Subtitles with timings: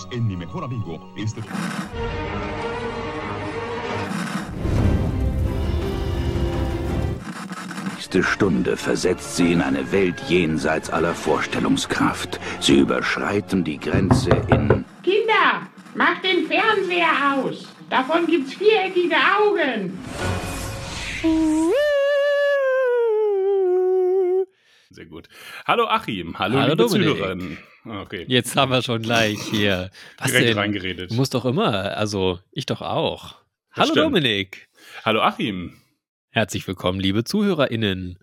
[0.00, 1.00] Bienvenidos en Mi Mejor Amigo.
[1.16, 1.42] Este...
[7.94, 12.40] nächste Stunde versetzt sie in eine Welt jenseits aller Vorstellungskraft.
[12.60, 14.84] Sie überschreiten die Grenze in...
[15.02, 17.68] Kinder, macht den Fernseher aus.
[17.88, 19.98] Davon gibt's viereckige Augen.
[25.00, 25.30] Sehr gut.
[25.66, 27.56] Hallo Achim, hallo, Hallo liebe.
[27.86, 29.90] Ah, Okay, Jetzt haben wir schon gleich hier.
[30.18, 30.58] Was direkt denn?
[30.58, 31.10] reingeredet.
[31.10, 33.36] Du musst doch immer, also ich doch auch.
[33.74, 34.04] Das Hallo stimmt.
[34.08, 34.68] Dominik.
[35.02, 35.80] Hallo Achim
[36.28, 38.18] Herzlich willkommen, liebe ZuhörerInnen.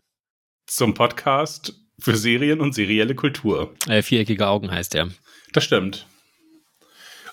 [0.67, 3.73] zum Podcast für Serien und serielle Kultur.
[3.87, 5.09] Äh, viereckige Augen heißt er.
[5.53, 6.05] Das stimmt.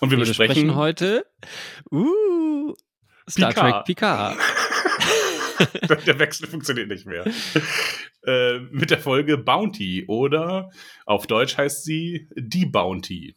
[0.00, 1.26] Und wir, Wir besprechen besprechen heute
[1.90, 2.72] uh,
[3.28, 3.74] Star Picard.
[3.74, 4.38] Trek Picard.
[6.06, 7.24] Der Wechsel funktioniert nicht mehr.
[8.24, 10.70] äh, mit der Folge Bounty oder
[11.06, 13.36] auf Deutsch heißt sie Die Bounty.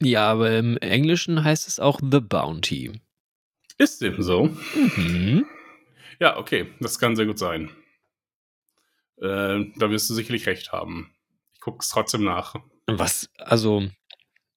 [0.00, 3.00] Ja, aber im Englischen heißt es auch The Bounty.
[3.78, 4.50] Ist dem so?
[4.96, 5.46] Mhm.
[6.20, 7.70] Ja, okay, das kann sehr gut sein.
[9.20, 11.14] Äh, da wirst du sicherlich recht haben.
[11.54, 12.56] Ich gucke es trotzdem nach.
[12.86, 13.88] Was, also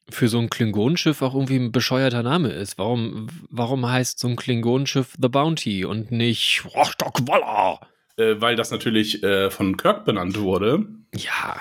[0.10, 2.78] für so ein Klingonenschiff auch irgendwie ein bescheuerter Name ist.
[2.78, 7.80] Warum, warum heißt so ein Klingonenschiff The Bounty und nicht Rostock-Walla?
[8.18, 11.60] Äh, weil das natürlich äh, von Kirk benannt wurde, Ja,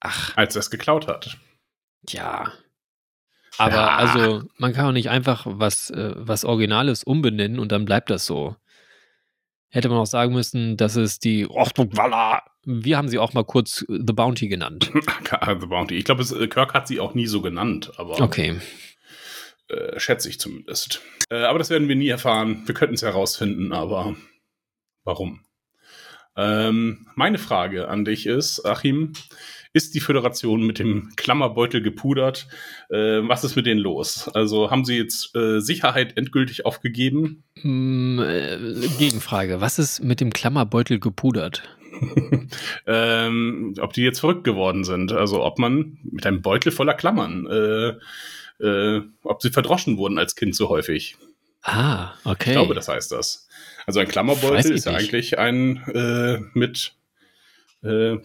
[0.00, 1.38] ach, als er es geklaut hat.
[2.08, 2.52] ja.
[3.58, 3.96] Aber Ja.
[3.96, 8.26] also, man kann auch nicht einfach was, äh, was Originales umbenennen und dann bleibt das
[8.26, 8.54] so.
[9.70, 12.42] Hätte man auch sagen müssen, dass es die Rostock-Walla.
[12.68, 14.90] Wir haben sie auch mal kurz äh, The Bounty genannt.
[15.60, 15.94] The Bounty.
[15.96, 18.60] Ich glaube, äh, Kirk hat sie auch nie so genannt, aber Okay.
[19.68, 21.00] äh, schätze ich zumindest.
[21.30, 22.62] Äh, aber das werden wir nie erfahren.
[22.66, 24.16] Wir könnten es herausfinden, aber
[25.04, 25.40] warum?
[26.36, 29.12] Ähm, meine Frage an dich ist, Achim,
[29.72, 32.46] ist die Föderation mit dem Klammerbeutel gepudert?
[32.90, 32.96] Äh,
[33.28, 34.28] was ist mit denen los?
[34.34, 37.44] Also haben sie jetzt äh, Sicherheit endgültig aufgegeben?
[37.60, 38.58] Hm, äh,
[38.98, 39.60] Gegenfrage.
[39.60, 41.62] Was ist mit dem Klammerbeutel gepudert?
[42.86, 45.12] ähm, ob die jetzt verrückt geworden sind.
[45.12, 50.36] Also ob man mit einem Beutel voller Klammern, äh, äh, ob sie verdroschen wurden als
[50.36, 51.16] Kind so häufig.
[51.62, 52.50] Ah, okay.
[52.50, 53.48] Ich glaube, das heißt das.
[53.86, 55.00] Also ein Klammerbeutel ist ja nicht.
[55.00, 56.92] eigentlich ein äh, mit
[57.82, 58.18] äh,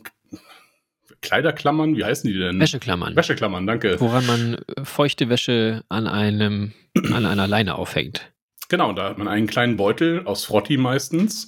[1.22, 2.60] Kleiderklammern, wie heißen die denn?
[2.60, 3.16] Wäscheklammern.
[3.16, 4.00] Wäscheklammern, danke.
[4.00, 8.32] Woran man äh, feuchte Wäsche an einem, an einer Leine aufhängt.
[8.72, 11.46] Genau, da hat man einen kleinen Beutel aus Frotti meistens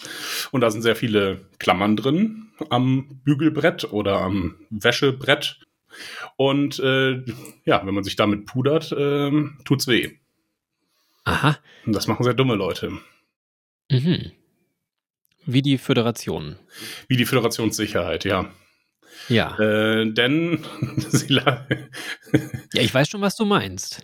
[0.52, 5.62] und da sind sehr viele Klammern drin am Bügelbrett oder am Wäschebrett.
[6.36, 7.24] Und äh,
[7.64, 10.18] ja, wenn man sich damit pudert, ähm, tut's weh.
[11.24, 11.58] Aha.
[11.86, 12.92] Und das machen sehr dumme Leute.
[13.90, 14.34] Mhm.
[15.46, 16.58] Wie die Föderation.
[17.08, 18.52] Wie die Föderationssicherheit, ja.
[19.30, 19.58] Ja.
[19.60, 20.66] Äh, denn
[20.98, 21.66] sie Ja,
[22.74, 24.02] ich weiß schon, was du meinst.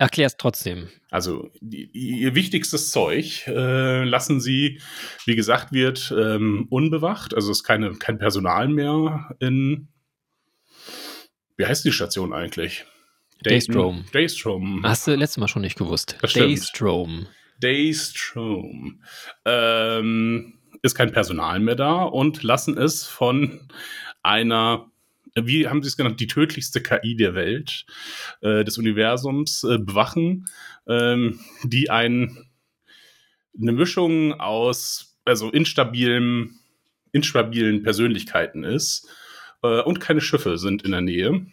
[0.00, 0.88] Erklär's trotzdem.
[1.10, 4.80] Also die, ihr wichtigstes Zeug äh, lassen sie,
[5.26, 7.34] wie gesagt, wird ähm, unbewacht.
[7.34, 9.88] Also es ist keine, kein Personal mehr in.
[11.58, 12.86] Wie heißt die Station eigentlich?
[13.42, 14.06] Daystrom.
[14.10, 14.82] Daystrom.
[14.84, 16.16] Hast du letztes Mal schon nicht gewusst.
[16.22, 16.32] Das.
[16.32, 17.26] Daystrom.
[17.60, 19.02] Daystrom.
[19.44, 23.68] Ähm, ist kein Personal mehr da und lassen es von
[24.22, 24.89] einer,
[25.34, 27.86] wie haben sie es genannt, die tödlichste KI der Welt,
[28.40, 30.46] äh, des Universums äh, bewachen,
[30.88, 32.50] ähm, die ein,
[33.60, 36.60] eine Mischung aus, also instabilen,
[37.12, 39.08] instabilen Persönlichkeiten ist
[39.62, 41.46] äh, und keine Schiffe sind in der Nähe.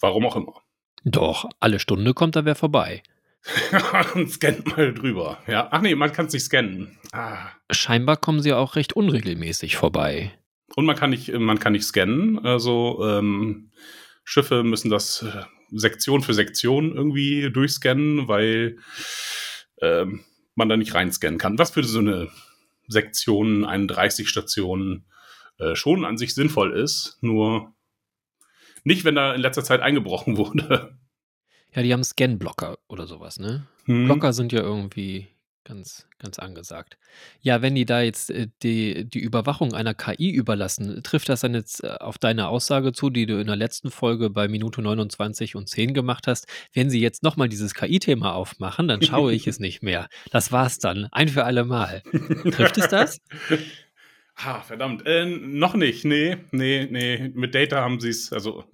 [0.00, 0.62] Warum auch immer.
[1.04, 3.02] Doch, alle Stunde kommt da wer vorbei.
[4.14, 5.38] und scannt mal drüber.
[5.46, 5.68] Ja.
[5.70, 6.98] Ach nee, man kann es nicht scannen.
[7.12, 7.48] Ah.
[7.70, 10.32] Scheinbar kommen sie auch recht unregelmäßig vorbei.
[10.76, 12.38] Und man kann nicht, man kann nicht scannen.
[12.44, 13.70] Also ähm,
[14.24, 18.78] Schiffe müssen das äh, Sektion für Sektion irgendwie durchscannen, weil
[19.80, 21.58] ähm, man da nicht reinscannen kann.
[21.58, 22.28] Was für so eine
[22.86, 25.04] Sektion, 31 Stationen
[25.58, 27.74] äh, schon an sich sinnvoll ist, nur
[28.84, 30.98] nicht, wenn da in letzter Zeit eingebrochen wurde.
[31.74, 33.66] Ja, die haben Scan-Blocker oder sowas, ne?
[33.84, 34.04] Hm.
[34.04, 35.28] Blocker sind ja irgendwie
[35.64, 36.98] ganz, ganz angesagt.
[37.40, 41.54] Ja, wenn die da jetzt äh, die, die Überwachung einer KI überlassen, trifft das dann
[41.54, 45.56] jetzt äh, auf deine Aussage zu, die du in der letzten Folge bei Minute 29
[45.56, 46.46] und 10 gemacht hast?
[46.72, 50.08] Wenn sie jetzt nochmal dieses KI-Thema aufmachen, dann schaue ich es nicht mehr.
[50.30, 51.08] Das war's dann.
[51.12, 52.02] Ein für alle Mal.
[52.52, 53.18] Trifft es das?
[54.36, 55.06] Ah, verdammt.
[55.06, 56.04] Äh, noch nicht.
[56.04, 57.30] Nee, nee, nee.
[57.34, 58.64] Mit Data haben sie es, also,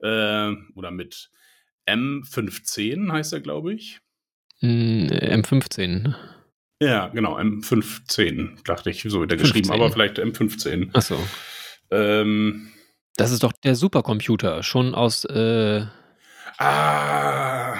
[0.00, 1.30] äh, oder mit
[1.86, 4.00] M15 heißt er, glaube ich.
[4.62, 6.14] Äh, M15.
[6.80, 9.62] Ja, genau, M15, dachte ich, so wird er 15.
[9.62, 10.94] geschrieben, aber vielleicht M15.
[10.94, 11.16] Achso.
[11.90, 12.70] Ähm,
[13.16, 15.84] Das ist doch der Supercomputer, schon aus, äh,
[16.58, 17.74] Ah,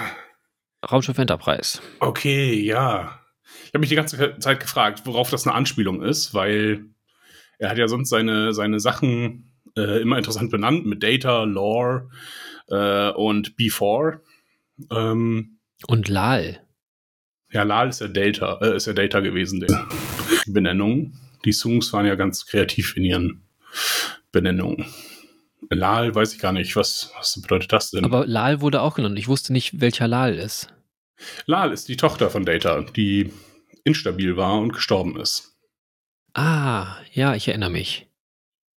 [0.91, 1.79] Raumschiff Enterprise.
[1.99, 3.19] okay, ja.
[3.65, 6.85] Ich habe mich die ganze Zeit gefragt, worauf das eine Anspielung ist, weil
[7.59, 12.09] er hat ja sonst seine, seine Sachen äh, immer interessant benannt mit Data, Lore
[12.69, 14.21] äh, und Before.
[14.91, 16.61] Ähm, Und Lal.
[17.51, 19.87] Ja, Lal ist ja Data, äh, ist ja Data gewesen, der
[20.45, 21.13] die Benennung.
[21.45, 23.47] Die Songs waren ja ganz kreativ in ihren
[24.31, 24.85] Benennungen.
[25.69, 28.05] Lal weiß ich gar nicht, was, was bedeutet das denn?
[28.05, 29.17] Aber Lal wurde auch genannt.
[29.17, 30.73] Ich wusste nicht, welcher Lal ist.
[31.45, 33.31] Lal ist die Tochter von Data, die
[33.83, 35.55] instabil war und gestorben ist.
[36.33, 38.07] Ah, ja, ich erinnere mich.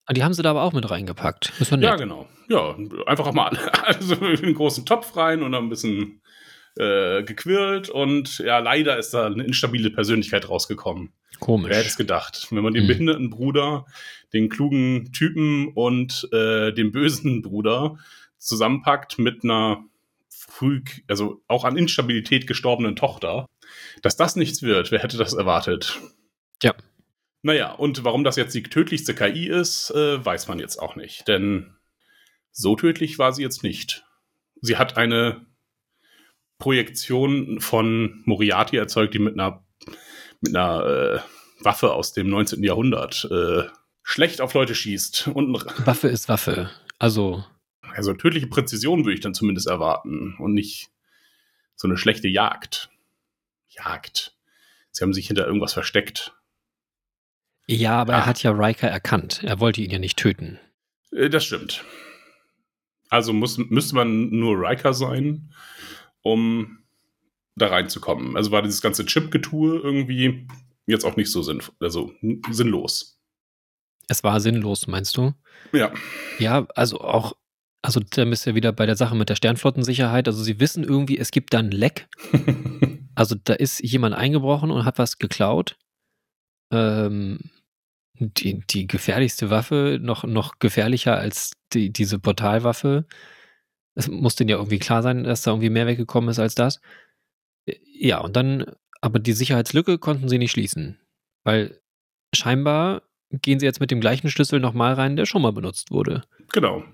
[0.06, 1.52] Ah, die haben sie da aber auch mit reingepackt.
[1.78, 2.28] Ja, genau.
[2.48, 2.74] Ja,
[3.06, 6.22] einfach auch mal also in einen großen Topf rein und dann ein bisschen
[6.76, 11.12] äh, gequirlt und ja, leider ist da eine instabile Persönlichkeit rausgekommen.
[11.38, 11.70] Komisch.
[11.70, 12.48] Wer hätte es gedacht?
[12.50, 12.88] Wenn man den Hm.
[12.88, 13.86] behinderten Bruder,
[14.32, 17.98] den klugen Typen und äh, den bösen Bruder
[18.38, 19.84] zusammenpackt mit einer
[20.28, 23.46] früh, also auch an Instabilität gestorbenen Tochter,
[24.02, 25.98] dass das nichts wird, wer hätte das erwartet?
[26.62, 26.74] Ja.
[27.42, 31.26] Naja, und warum das jetzt die tödlichste KI ist, äh, weiß man jetzt auch nicht.
[31.26, 31.74] Denn
[32.52, 34.04] so tödlich war sie jetzt nicht.
[34.60, 35.46] Sie hat eine
[36.60, 39.64] Projektion von Moriarty erzeugt, die mit einer,
[40.40, 41.20] mit einer äh,
[41.64, 42.62] Waffe aus dem 19.
[42.62, 43.64] Jahrhundert äh,
[44.04, 45.28] schlecht auf Leute schießt.
[45.34, 45.52] Und
[45.86, 46.70] Waffe ist Waffe.
[47.00, 47.44] Also,
[47.82, 50.90] also tödliche Präzision würde ich dann zumindest erwarten und nicht
[51.74, 52.90] so eine schlechte Jagd.
[53.68, 54.36] Jagd.
[54.92, 56.32] Sie haben sich hinter irgendwas versteckt.
[57.66, 58.18] ja, aber Ah.
[58.18, 59.42] er hat ja Riker erkannt.
[59.44, 60.58] Er wollte ihn ja nicht töten.
[61.12, 61.84] Äh, Das stimmt.
[63.08, 65.52] Also muss, müsste man nur Riker sein,
[66.22, 66.78] um
[67.56, 68.36] da reinzukommen.
[68.36, 70.46] Also war dieses ganze Chip-Getue irgendwie
[70.86, 72.12] jetzt auch nicht so sinnvoll, also
[72.50, 73.18] sinnlos.
[74.08, 75.34] Es war sinnlos, meinst du?
[75.72, 75.92] Ja.
[76.38, 77.34] Ja, also auch,
[77.82, 80.26] also da bist du ja wieder bei der Sache mit der Sternflottensicherheit.
[80.26, 82.08] Also sie wissen irgendwie, es gibt da ein Leck.
[83.16, 85.76] Also da ist jemand eingebrochen und hat was geklaut.
[86.72, 87.50] Ähm,
[88.18, 93.04] die, die gefährlichste Waffe, noch, noch gefährlicher als die, diese Portalwaffe.
[93.94, 96.80] Es muss denen ja irgendwie klar sein, dass da irgendwie mehr weggekommen ist als das.
[97.84, 98.66] Ja, und dann,
[99.00, 100.98] aber die Sicherheitslücke konnten sie nicht schließen.
[101.44, 101.80] Weil
[102.34, 106.22] scheinbar gehen sie jetzt mit dem gleichen Schlüssel nochmal rein, der schon mal benutzt wurde.
[106.52, 106.84] Genau.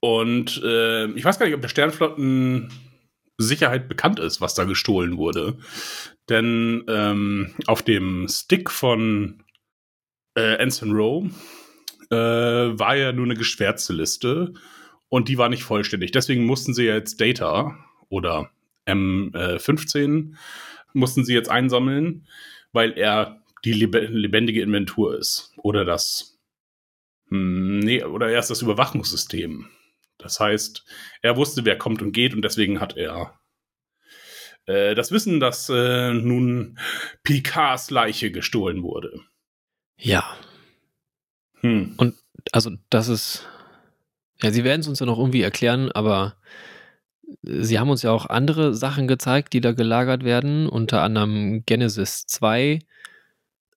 [0.00, 2.70] Und äh, ich weiß gar nicht, ob der Sternflotten
[3.38, 5.56] Sicherheit bekannt ist, was da gestohlen wurde.
[6.28, 9.42] Denn ähm, auf dem Stick von
[10.36, 11.30] äh, Anson Rowe
[12.10, 12.16] äh,
[12.78, 14.54] war ja nur eine geschwärzte Liste
[15.14, 16.10] und die war nicht vollständig.
[16.10, 17.78] Deswegen mussten sie jetzt Data
[18.08, 18.50] oder
[18.84, 20.34] M15
[20.92, 22.26] mussten sie jetzt einsammeln,
[22.72, 25.52] weil er die lebe lebendige Inventur ist.
[25.58, 26.40] Oder das
[27.28, 29.68] hm, Nee, oder erst das Überwachungssystem.
[30.18, 30.84] Das heißt,
[31.22, 33.38] er wusste, wer kommt und geht und deswegen hat er
[34.66, 36.76] äh, das Wissen, dass äh, nun
[37.22, 39.20] Picards Leiche gestohlen wurde.
[39.96, 40.36] Ja,
[41.60, 41.96] Hm.
[42.52, 43.48] also das ist,
[44.44, 46.36] ja, sie werden es uns ja noch irgendwie erklären, aber
[47.42, 52.26] sie haben uns ja auch andere Sachen gezeigt, die da gelagert werden, unter anderem Genesis
[52.26, 52.80] 2.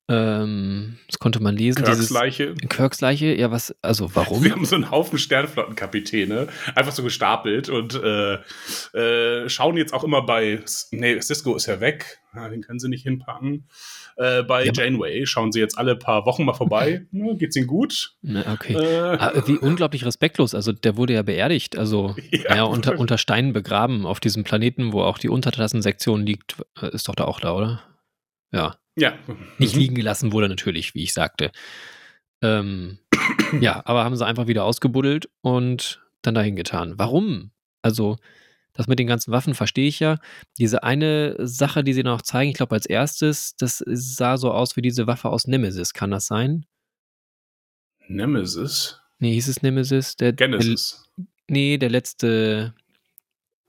[0.10, 1.84] Ähm, das konnte man lesen.
[1.84, 2.54] Kirks Leiche.
[2.56, 4.44] Kirks Leiche, ja, was, also warum?
[4.44, 8.38] Wir haben so einen Haufen Sternflottenkapitäne, einfach so gestapelt und äh,
[8.94, 12.90] äh, schauen jetzt auch immer bei, nee, Cisco ist ja weg, ja, den können sie
[12.90, 13.68] nicht hinpacken.
[14.18, 17.06] Äh, bei Ja, Janeway schauen sie jetzt alle paar Wochen mal vorbei.
[17.12, 18.16] Na, geht's ihnen gut?
[18.21, 18.74] Ne, okay.
[18.74, 20.56] Äh, Ah, wie unglaublich respektlos.
[20.56, 22.56] Also der wurde ja beerdigt, also Ja.
[22.56, 26.57] ja, unter, unter Steinen begraben auf diesem Planeten, wo auch die Untertassensektion liegt.
[26.81, 27.83] Äh, Ist doch da auch da, oder?
[28.52, 28.76] Ja.
[28.97, 29.14] ja.
[29.59, 29.80] Nicht Mhm.
[29.81, 31.52] liegen gelassen wurde natürlich, wie ich sagte.
[32.42, 33.00] Ähm,
[33.62, 36.94] ja, aber haben sie einfach wieder ausgebuddelt und dann dahin getan.
[36.97, 37.52] Warum?
[37.81, 38.18] Also,
[38.78, 40.19] das mit den ganzen Waffen verstehe ich ja.
[40.60, 44.76] Diese eine Sache, die sie noch zeigen, ich glaube als erstes, das sah so aus
[44.78, 45.94] wie diese Waffe aus Nemesis.
[45.94, 46.66] Kann das sein?
[48.07, 49.00] Nemesis?
[49.19, 50.16] Nee, hieß es Nemesis?
[50.16, 51.04] Der, Genesis.
[51.18, 52.74] Der, nee, der letzte,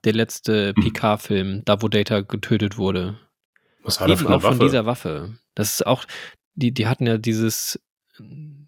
[0.04, 0.82] der letzte Hm.
[0.84, 3.18] Picard-Film, da wo Data getötet wurde.
[3.82, 4.64] Was hat er für eine auch von Waffe?
[4.64, 5.38] dieser Waffe.
[5.54, 6.04] Das ist auch,
[6.54, 7.80] die, die hatten ja dieses,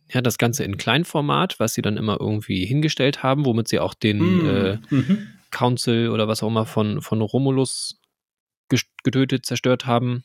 [0.08, 3.92] ja, das Ganze in Kleinformat, was sie dann immer irgendwie hingestellt haben, womit sie auch
[3.94, 4.46] den Hm.
[4.48, 5.28] äh, Mhm.
[5.50, 8.00] Council oder was auch immer von, von Romulus
[9.02, 10.22] getötet, zerstört haben.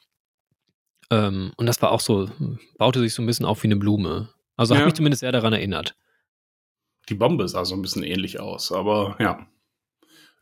[1.10, 2.30] Ähm, und das war auch so,
[2.78, 4.30] baute sich so ein bisschen auf wie eine Blume.
[4.58, 4.80] Also Ja.
[4.80, 5.96] hat mich zumindest sehr daran erinnert.
[7.10, 9.48] Die Bombe sah so ein bisschen ähnlich aus, aber ja.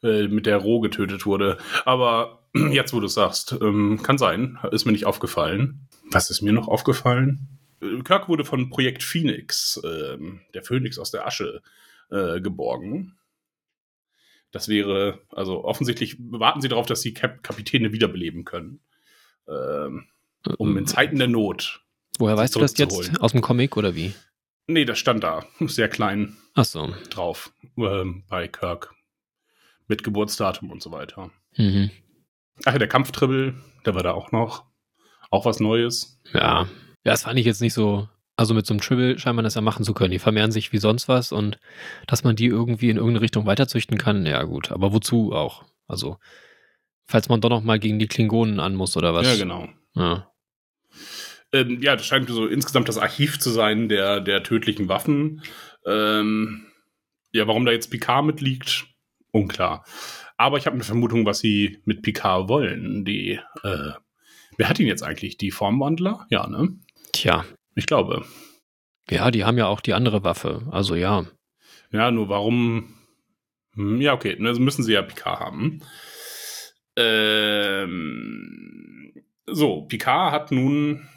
[0.02, 1.58] Äh, mit der Roh getötet wurde.
[1.86, 5.88] Aber jetzt, wo du es sagst, ähm, kann sein, ist mir nicht aufgefallen.
[6.12, 7.48] Was ist mir noch aufgefallen?
[7.82, 11.62] Äh, Kirk wurde von Projekt Phoenix, ähm, der Phönix aus der Asche,
[12.12, 13.18] äh, geborgen.
[14.54, 18.80] Das wäre, also offensichtlich warten sie darauf, dass die Kap Kapitäne wiederbeleben können.
[19.48, 20.08] Ähm,
[20.58, 21.84] um in Zeiten der Not.
[22.20, 23.20] Woher sie weißt du das jetzt?
[23.20, 24.14] Aus dem Comic oder wie?
[24.68, 25.44] Nee, das stand da.
[25.60, 26.94] Sehr klein Ach so.
[27.10, 27.52] drauf.
[27.78, 28.94] Ähm, bei Kirk.
[29.88, 31.32] Mit Geburtsdatum und so weiter.
[31.58, 31.90] Mhm.
[32.66, 33.56] Ach ja, der Kampftribbel,
[33.86, 34.66] der war da auch noch.
[35.32, 36.22] Auch was Neues.
[36.32, 36.68] Ja.
[37.06, 38.08] Ja, das fand ich jetzt nicht so.
[38.36, 40.12] Also mit so einem Tribble scheint man das ja machen zu können.
[40.12, 41.60] Die vermehren sich wie sonst was und
[42.08, 44.72] dass man die irgendwie in irgendeine Richtung weiterzüchten kann, ja gut.
[44.72, 45.66] Aber wozu auch?
[45.88, 46.18] Also,
[47.06, 49.28] falls man doch noch mal gegen die Klingonen an muss oder was.
[49.28, 49.70] Ja, genau.
[49.94, 50.32] Ja.
[51.52, 55.44] Ähm, ja, das scheint so insgesamt das Archiv zu sein der, der tödlichen Waffen.
[55.86, 56.66] Ähm,
[57.32, 58.88] ja, warum da jetzt Picard mitliegt,
[59.32, 59.86] unklar.
[60.38, 63.06] Aber ich habe eine Vermutung, was sie mit Picard wollen.
[63.06, 63.92] Die, äh,
[64.58, 65.38] wer hat ihn jetzt eigentlich?
[65.38, 66.26] Die Formwandler?
[66.30, 66.80] Ja, ne?
[67.12, 67.46] Tja.
[67.76, 68.26] Ich glaube.
[69.10, 70.62] Ja, die haben ja auch die andere Waffe.
[70.72, 71.26] Also ja.
[71.92, 72.94] Ja, nur warum?
[73.76, 75.82] Hm, ja, okay, also müssen sie ja Picard haben.
[77.84, 79.14] Ähm,
[79.48, 81.08] so, Picard hat nun,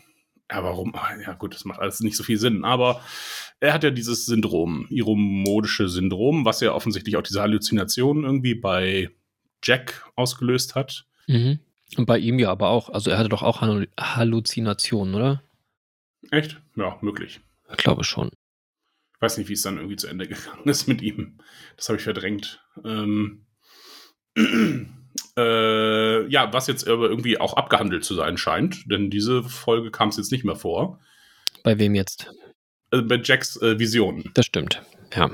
[0.51, 0.95] ja, warum?
[0.95, 3.01] Ah, Ja, gut, das macht alles nicht so viel Sinn, aber
[3.61, 9.11] er hat ja dieses Syndrom, iromodische Syndrom, was ja offensichtlich auch diese Halluzination irgendwie bei
[9.63, 11.07] Jack ausgelöst hat.
[11.27, 11.61] Mhm.
[11.97, 12.91] Und bei ihm ja aber auch.
[12.91, 15.43] Also er hatte doch auch Hallu- Halluzinationen, oder?
[16.30, 16.61] Echt?
[16.76, 17.40] Ja, möglich.
[17.71, 18.30] Ich glaube schon.
[19.14, 21.38] Ich weiß nicht, wie es dann irgendwie zu Ende gegangen ist mit ihm.
[21.76, 22.61] Das habe ich verdrängt.
[22.85, 23.47] Ähm,
[25.38, 30.11] äh, ja, was jetzt aber irgendwie auch abgehandelt zu sein scheint, denn diese Folge kam
[30.11, 31.00] es jetzt nicht mehr vor.
[31.62, 32.30] Bei wem jetzt?
[32.90, 34.30] Äh, bei Jacks äh, Visionen.
[34.35, 34.83] Das stimmt.
[35.14, 35.30] Ja.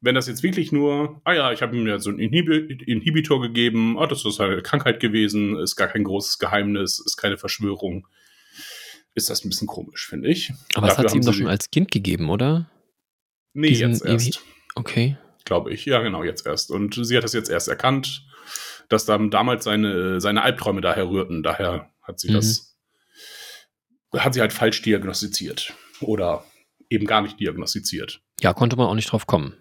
[0.00, 3.40] Wenn das jetzt wirklich nur, ah ja, ich habe ihm ja so einen Inhibi Inhibitor
[3.40, 8.06] gegeben, ah, das ist eine Krankheit gewesen, ist gar kein großes Geheimnis, ist keine Verschwörung,
[9.14, 10.52] ist das ein bisschen komisch, finde ich.
[10.74, 12.68] Aber das hat sie ihm doch schon als Kind gegeben, oder?
[13.52, 14.40] Nee, diesen jetzt erst.
[14.74, 15.16] Okay.
[15.44, 15.84] glaube ich.
[15.84, 16.70] Ja, genau, jetzt erst.
[16.70, 18.26] Und sie hat das jetzt erst erkannt,
[18.88, 21.42] dass dann damals seine, seine Albträume daher rührten.
[21.42, 22.34] Daher hat sie Mhm.
[22.34, 22.76] das,
[24.16, 25.72] hat sie halt falsch diagnostiziert.
[26.00, 26.44] Oder
[26.90, 28.20] eben gar nicht diagnostiziert.
[28.40, 29.54] Ja, konnte man auch nicht drauf kommen.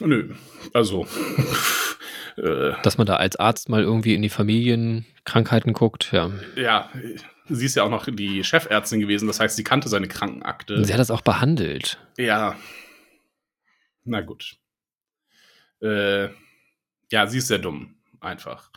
[0.00, 0.34] Nö,
[0.74, 1.06] also,
[2.36, 6.30] äh, Dass man da als Arzt mal irgendwie in die Familienkrankheiten guckt, ja.
[6.54, 6.90] ja,
[7.48, 10.84] sie ist ja auch noch die Chefärztin gewesen, das heißt, sie kannte seine Krankenakte.
[10.84, 11.98] Sie hat das auch behandelt.
[12.16, 12.56] Ja.
[14.04, 14.58] Na gut.
[15.80, 16.28] Äh,
[17.10, 18.70] ja, sie ist sehr dumm, einfach.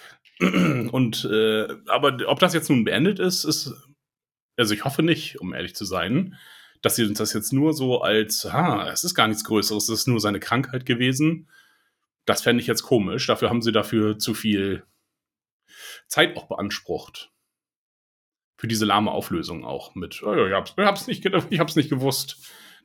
[0.40, 3.74] Und, äh, aber ob das jetzt nun beendet ist, ist,
[4.56, 6.36] also ich hoffe nicht, um ehrlich zu sein,
[6.82, 10.00] dass sie uns das jetzt nur so als, ah, es ist gar nichts Größeres, es
[10.00, 11.48] ist nur seine Krankheit gewesen.
[12.24, 13.26] Das fände ich jetzt komisch.
[13.26, 14.84] Dafür haben sie dafür zu viel
[16.08, 17.30] Zeit auch beansprucht.
[18.60, 21.88] Für diese lahme Auflösung auch mit, oh ich hab's, ich hab's nicht, ich hab's nicht
[21.88, 22.36] gewusst,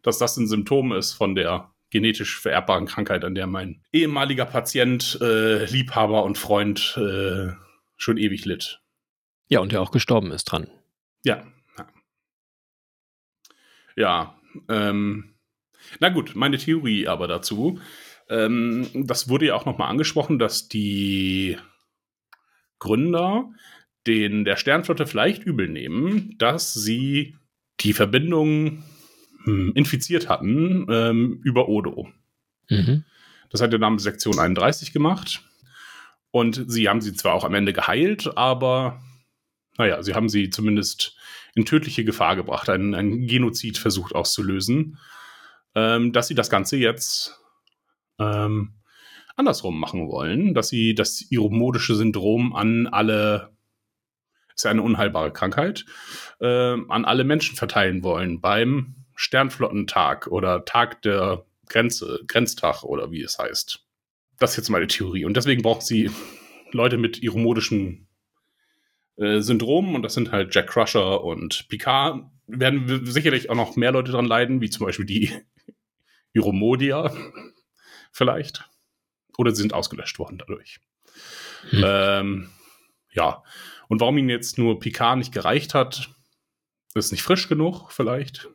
[0.03, 5.19] dass das ein Symptom ist von der genetisch vererbbaren Krankheit, an der mein ehemaliger Patient,
[5.19, 7.51] äh, Liebhaber und Freund äh,
[7.97, 8.79] schon ewig litt.
[9.49, 10.69] Ja, und der auch gestorben ist dran.
[11.25, 11.45] Ja.
[11.77, 11.87] Ja,
[13.97, 14.39] ja
[14.69, 15.35] ähm,
[15.99, 17.81] na gut, meine Theorie aber dazu.
[18.29, 21.57] Ähm, das wurde ja auch nochmal angesprochen, dass die
[22.79, 23.49] Gründer
[24.07, 27.35] den der Sternflotte vielleicht übel nehmen, dass sie
[27.79, 28.83] die Verbindung
[29.43, 32.09] hm, infiziert hatten ähm, über Odo.
[32.69, 33.03] Mhm.
[33.49, 35.43] Das hat der Name Sektion 31 gemacht.
[36.31, 39.01] Und sie haben sie zwar auch am Ende geheilt, aber
[39.77, 41.15] naja, sie haben sie zumindest
[41.53, 44.97] in tödliche Gefahr gebracht, einen, einen Genozid versucht auszulösen,
[45.75, 47.39] ähm, dass sie das Ganze jetzt
[48.19, 48.73] ähm,
[49.35, 53.54] andersrum machen wollen, dass sie das iromodische Syndrom an alle,
[54.55, 55.85] ist ja eine unheilbare Krankheit,
[56.39, 63.21] ähm, an alle Menschen verteilen wollen beim Sternflottentag oder Tag der Grenze, Grenztag oder wie
[63.21, 63.85] es heißt.
[64.39, 65.25] Das ist jetzt meine Theorie.
[65.25, 66.11] Und deswegen brauchen sie
[66.71, 68.07] Leute mit iromodischen
[69.17, 72.25] äh, Syndromen und das sind halt Jack Crusher und Picard.
[72.47, 75.31] Werden sicherlich auch noch mehr Leute dran leiden, wie zum Beispiel die
[76.33, 77.11] Iromodia
[78.11, 78.69] vielleicht.
[79.37, 80.79] Oder sie sind ausgelöscht worden dadurch.
[81.69, 81.83] Hm.
[81.85, 82.49] Ähm,
[83.11, 83.43] ja.
[83.87, 86.09] Und warum ihnen jetzt nur Picard nicht gereicht hat,
[86.93, 88.49] ist nicht frisch genug vielleicht.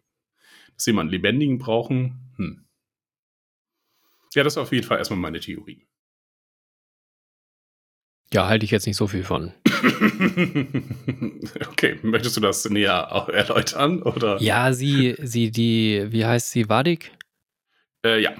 [0.74, 2.32] Dass sie jemanden Lebendigen brauchen.
[2.36, 2.66] Hm.
[4.34, 5.86] Ja, das ist auf jeden Fall erstmal meine Theorie.
[8.32, 9.52] Ja, halte ich jetzt nicht so viel von.
[11.68, 14.02] okay, möchtest du das näher auch erläutern?
[14.02, 14.40] Oder?
[14.40, 17.10] Ja, sie, sie, die, wie heißt sie, Wadik?
[18.04, 18.32] Äh, ja.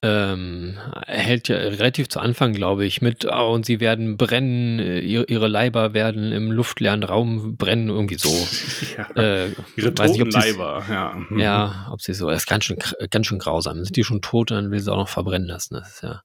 [0.00, 0.78] Ähm,
[1.08, 5.48] hält ja relativ zu Anfang, glaube ich, mit, oh, und sie werden brennen, äh, ihre,
[5.48, 8.28] Leiber werden im luftleeren Raum brennen, irgendwie so.
[8.96, 9.10] ja.
[9.20, 11.14] Äh, Ihre nicht, toten Leiber, ja.
[11.28, 11.40] Mhm.
[11.40, 12.78] Ja, ob sie so, das ist ganz schön,
[13.10, 13.82] ganz schön grausam.
[13.82, 15.74] Sind die schon tot, dann will sie auch noch verbrennen lassen.
[15.74, 16.22] Das ist ja.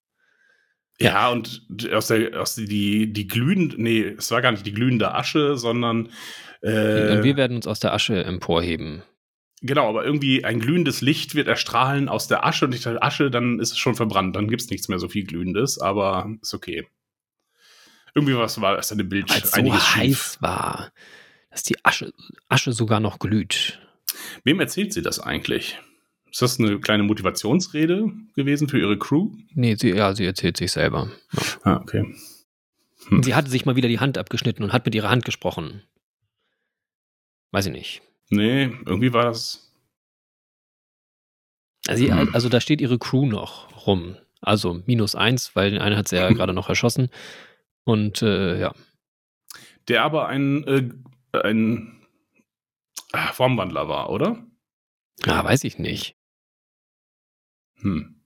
[1.00, 5.16] Ja, und aus der, aus die, die glühende, nee, es war gar nicht die glühende
[5.16, 6.10] Asche, sondern
[6.62, 9.02] äh, Und wir werden uns aus der Asche emporheben.
[9.66, 13.32] Genau, aber irgendwie ein glühendes Licht wird erstrahlen aus der Asche und ich dachte, Asche,
[13.32, 16.54] dann ist es schon verbrannt, dann gibt es nichts mehr so viel Glühendes, aber ist
[16.54, 16.86] okay.
[18.14, 19.96] Irgendwie was war das eine Bild, Weil es so einiges schief.
[19.96, 20.92] heiß war,
[21.50, 22.12] dass die Asche,
[22.50, 23.80] Asche sogar noch glüht.
[24.44, 25.80] Wem erzählt sie das eigentlich?
[26.30, 29.32] Ist das eine kleine Motivationsrede gewesen für ihre Crew?
[29.54, 31.10] Nee, sie, ja, sie erzählt sich selber.
[31.64, 32.14] Ah, okay.
[33.08, 33.24] Hm.
[33.24, 35.84] Sie hatte sich mal wieder die Hand abgeschnitten und hat mit ihrer Hand gesprochen.
[37.52, 38.02] Weiß ich nicht.
[38.30, 39.72] Nee, irgendwie war das.
[41.88, 42.34] Also, Hm.
[42.34, 44.18] also da steht ihre Crew noch rum.
[44.42, 47.10] Also minus eins, weil den einen hat sie ja gerade noch erschossen.
[47.84, 48.74] Und äh, ja.
[49.88, 50.90] Der aber ein, äh,
[51.40, 52.06] ein
[53.12, 54.46] ah, Formwandler war, oder?
[55.26, 56.16] ja, weiß ich nicht.
[57.82, 58.22] Hm.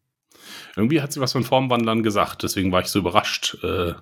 [0.76, 3.58] Irgendwie hat sie was von Formwandlern gesagt, deswegen war ich so überrascht.
[3.64, 3.96] Äh,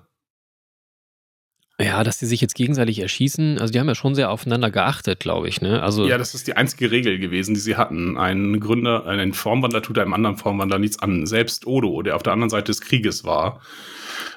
[1.78, 5.20] Ja, dass die sich jetzt gegenseitig erschießen, also die haben ja schon sehr aufeinander geachtet,
[5.20, 5.82] glaube ich, ne?
[5.82, 8.16] Also ja, das ist die einzige Regel gewesen, die sie hatten.
[8.16, 11.26] Ein Gründer, ein Formwandler tut einem anderen Formwandler nichts an.
[11.26, 13.60] Selbst Odo, der auf der anderen Seite des Krieges war,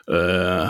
[0.08, 0.68] äh,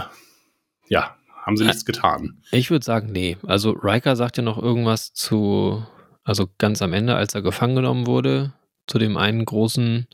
[0.90, 2.42] ja, haben sie nichts getan.
[2.52, 3.38] ich würde sagen, nee.
[3.48, 5.84] Also Riker sagt ja noch irgendwas zu,
[6.24, 8.54] also ganz am Ende, als er gefangen genommen wurde,
[8.86, 10.08] zu dem einen großen,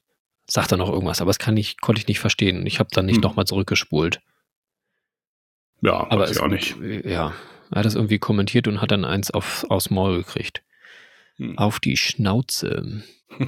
[0.47, 2.65] sagt er noch irgendwas, aber das kann ich, konnte ich nicht verstehen.
[2.65, 3.21] Ich habe dann nicht Hm.
[3.23, 4.21] nochmal zurückgespult.
[5.85, 6.75] Ja, Aber weiß ich auch nicht.
[7.05, 7.33] Ja,
[7.69, 10.63] er hat das irgendwie kommentiert und hat dann eins auf, aufs Maul gekriegt.
[11.37, 11.57] Hm.
[11.57, 13.03] Auf die Schnauze.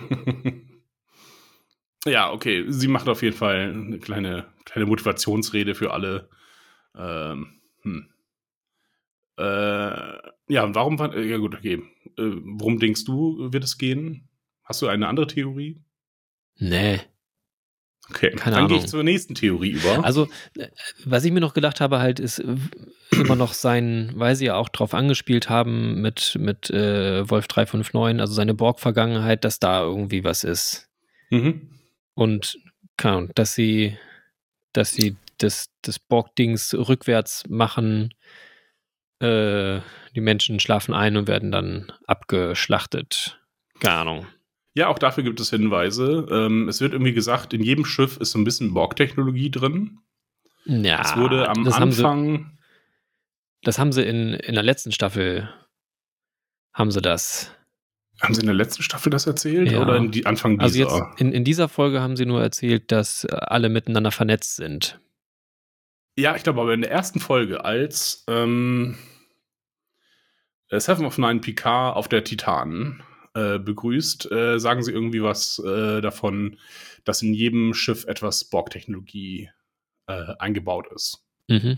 [2.06, 2.66] ja, okay.
[2.68, 6.30] Sie macht auf jeden Fall eine kleine, kleine Motivationsrede für alle.
[6.96, 8.10] Ähm, hm.
[9.38, 10.18] äh,
[10.50, 11.82] ja, und warum war, ja gut, okay.
[12.18, 14.30] Äh, worum denkst du, wird es gehen?
[14.64, 15.82] Hast du eine andere Theorie?
[16.58, 17.00] Nee.
[18.10, 18.92] Okay, Keine dann gehe ich Ahnung.
[18.92, 20.06] zur nächsten Theorie über.
[20.06, 20.68] Also, äh,
[21.04, 22.42] was ich mir noch gedacht habe, halt, ist
[23.12, 28.22] immer noch sein, weil sie ja auch drauf angespielt haben mit, mit äh, Wolf 359,
[28.22, 30.90] also seine Borg-Vergangenheit, dass da irgendwie was ist.
[31.30, 31.70] mhm.
[32.14, 32.58] Und
[32.96, 33.98] keine Ahnung, dass sie,
[34.74, 38.14] dass sie das, das Borg-Dings rückwärts machen.
[39.20, 39.82] Äh,
[40.16, 43.40] die Menschen schlafen ein und werden dann abgeschlachtet.
[43.80, 44.28] Keine Ahnung.
[44.78, 46.28] Ja, auch dafür gibt es Hinweise.
[46.30, 49.98] Ähm, es wird irgendwie gesagt, in jedem Schiff ist so ein bisschen Borg-Technologie drin.
[50.66, 52.60] Ja, es wurde am das haben sie, Anfang.
[53.64, 55.50] das haben sie in, in der letzten Staffel,
[56.74, 57.52] haben sie das.
[58.22, 59.72] Haben sie in der letzten Staffel das erzählt?
[59.72, 59.82] Ja.
[59.82, 61.08] Oder in die Anfang Also dieser?
[61.10, 65.00] jetzt in, in dieser Folge haben sie nur erzählt, dass alle miteinander vernetzt sind.
[66.16, 68.96] Ja, ich glaube aber in der ersten Folge, als ähm,
[70.70, 73.02] äh, Seven of Nine Picard auf der Titan
[73.38, 76.58] äh, begrüßt, äh, sagen sie irgendwie was äh, davon,
[77.04, 79.52] dass in jedem Schiff etwas Borg-Technologie
[80.08, 81.24] äh, eingebaut ist.
[81.48, 81.78] Mhm.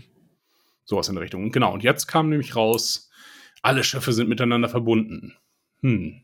[0.84, 1.52] Sowas in der Richtung.
[1.52, 3.10] Genau, und jetzt kam nämlich raus,
[3.60, 5.36] alle Schiffe sind miteinander verbunden.
[5.82, 6.22] Hm.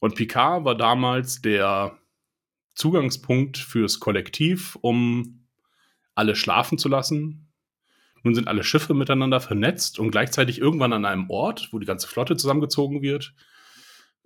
[0.00, 1.98] Und Picard war damals der
[2.74, 5.46] Zugangspunkt fürs Kollektiv, um
[6.14, 7.52] alle schlafen zu lassen.
[8.22, 12.08] Nun sind alle Schiffe miteinander vernetzt und gleichzeitig irgendwann an einem Ort, wo die ganze
[12.08, 13.34] Flotte zusammengezogen wird,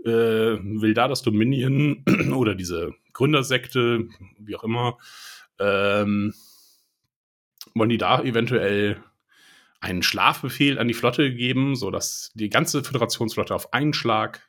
[0.05, 4.09] äh, will da das Dominion oder diese Gründersekte,
[4.39, 4.99] wie auch immer,
[5.59, 6.35] ähm,
[7.75, 9.03] wollen die da eventuell
[9.81, 14.49] einen Schlafbefehl an die Flotte geben, sodass die ganze Föderationsflotte auf einen Schlag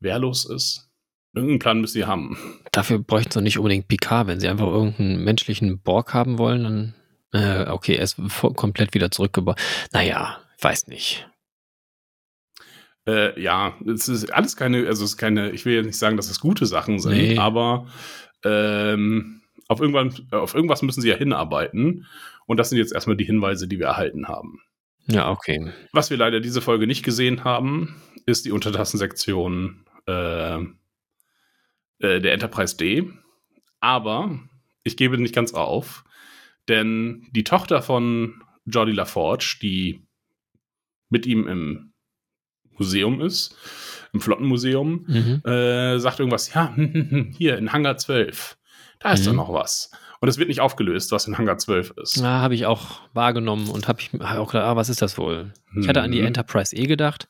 [0.00, 0.90] wehrlos ist.
[1.34, 2.36] Irgendeinen Plan müssen sie haben.
[2.72, 4.26] Dafür bräuchten sie nicht unbedingt Picard.
[4.26, 6.94] Wenn sie einfach irgendeinen menschlichen Borg haben wollen, dann.
[7.34, 8.16] Äh, okay, er ist
[8.56, 9.58] komplett wieder zurückgebaut.
[9.92, 11.26] Naja, weiß nicht.
[13.06, 16.16] Äh, ja, es ist alles keine, also es ist keine, ich will jetzt nicht sagen,
[16.16, 17.38] dass es gute Sachen sind, Nee.
[17.38, 17.86] aber
[18.44, 22.06] ähm, auf, irgendwann, auf irgendwas müssen sie ja hinarbeiten.
[22.46, 24.60] Und das sind jetzt erstmal die Hinweise, die wir erhalten haben.
[25.06, 25.72] Ja, okay.
[25.92, 32.76] Was wir leider diese Folge nicht gesehen haben, ist die Untertassensektion äh, äh, der Enterprise
[32.76, 33.10] D.
[33.80, 34.38] Aber
[34.84, 36.04] ich gebe nicht ganz auf,
[36.68, 40.06] denn die Tochter von Jordi LaForge, die
[41.08, 41.91] mit ihm im
[42.78, 43.56] Museum ist,
[44.12, 45.42] im Flottenmuseum, Mhm.
[45.50, 48.56] äh, sagt irgendwas, ja, hm, hm, hm, hier in Hangar 12,
[49.00, 49.26] da ist Mhm.
[49.30, 49.90] doch noch was.
[50.20, 52.16] Und es wird nicht aufgelöst, was in Hangar 12 ist.
[52.16, 55.18] Ja, habe ich auch wahrgenommen und habe ich hab auch gedacht, ah, was ist das
[55.18, 55.52] wohl?
[55.76, 56.26] Ich hatte an die Mhm.
[56.28, 57.28] Enterprise E gedacht.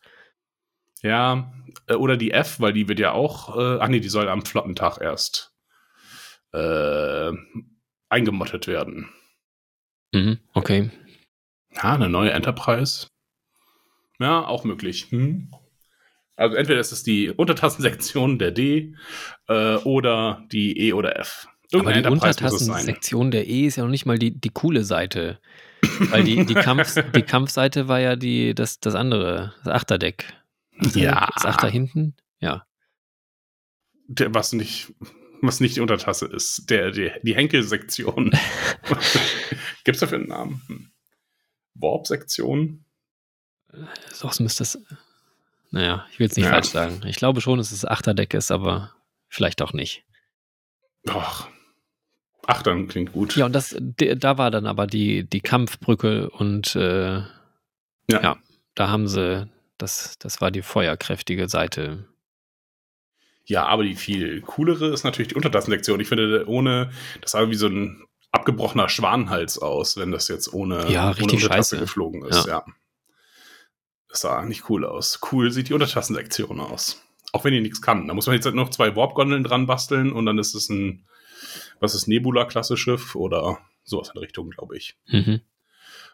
[1.03, 1.53] Ja,
[1.87, 4.45] äh, oder die F, weil die wird ja auch, äh, ach nee, die soll am
[4.45, 5.53] Flottentag erst
[6.53, 7.33] äh,
[8.11, 9.09] eingemottet werden.
[10.13, 10.91] Mhm, okay.
[11.75, 13.07] Ja, eine neue Enterprise.
[14.19, 15.07] Ja, auch möglich.
[15.11, 15.51] Hm.
[16.37, 18.95] Also entweder ist es die Untertassensektion der D
[19.49, 21.47] äh, oder die E oder F.
[21.73, 22.07] Aber die.
[22.07, 25.39] Untertassensektion der E ist ja noch nicht mal die, die coole Seite.
[26.11, 30.25] Weil die, die, Kampf, die Kampfseite war ja die, das, das andere, das Achterdeck.
[30.95, 31.29] Ja.
[31.35, 32.15] Das Achter hinten?
[32.41, 32.67] Ja.
[34.07, 34.93] Der, was nicht,
[35.41, 36.71] was nicht die Untertasse ist.
[36.71, 38.31] Der, der, die Henkelsektion.
[39.85, 40.63] Gibt es dafür einen Namen?
[40.67, 40.91] Hm.
[41.75, 42.82] Warp-Sektion?
[44.13, 44.79] Sonst müsste es.
[45.71, 46.51] Naja, ich will es nicht Ja.
[46.53, 47.01] falsch sagen.
[47.07, 48.93] Ich glaube schon, dass es Achterdeck ist, aber
[49.29, 50.05] vielleicht auch nicht.
[51.09, 51.49] Ach.
[52.47, 53.37] Ach, dann klingt gut.
[53.37, 57.27] Ja, und das, da war dann aber die, die Kampfbrücke und äh, Ja.
[58.11, 58.37] ja,
[58.75, 62.05] da haben sie, das, das war die feuerkräftige Seite.
[63.45, 65.99] Ja, aber die viel coolere ist natürlich die Untertassensektion.
[66.01, 70.91] Ich finde, ohne, das sah wie so ein abgebrochener Schwanenhals aus, wenn das jetzt ohne,
[70.91, 71.79] Ja, ohne Untertasse scheiße.
[71.79, 72.47] geflogen ist.
[72.47, 72.65] Ja.
[74.13, 75.21] Das sah nicht cool aus.
[75.33, 77.03] Cool sieht die Untertassensektion aus.
[77.33, 78.07] Auch wenn die nichts kann.
[78.07, 81.07] Da muss man jetzt halt noch zwei Warp-Gondeln dran basteln und dann ist es ein,
[81.81, 84.97] was ist Nebula-Klasse-Schiff oder sowas in der Richtung, glaube ich.
[85.07, 85.41] Mhm.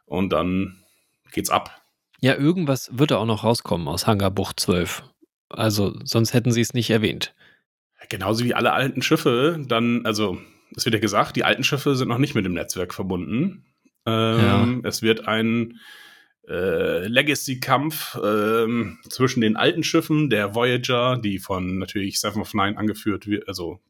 [0.07, 0.85] Und dann
[1.33, 1.83] geht's ab.
[2.21, 5.03] Ja, irgendwas wird da auch noch rauskommen aus Hangarbucht 12.
[5.49, 7.35] Also, sonst hätten sie es nicht erwähnt.
[8.09, 10.39] Genauso wie alle alten Schiffe, dann, also,
[10.77, 13.65] es wird ja gesagt, die alten Schiffe sind noch nicht mit dem Netzwerk verbunden.
[14.07, 15.81] Ähm, Es wird ein
[16.49, 22.79] äh, Legacy-Kampf ähm, zwischen den alten Schiffen, der Voyager, die von natürlich Seven of Nine
[22.79, 23.81] angeführt wird, also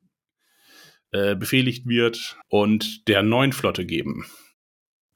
[1.12, 4.26] äh, befehligt wird, und der neuen Flotte geben.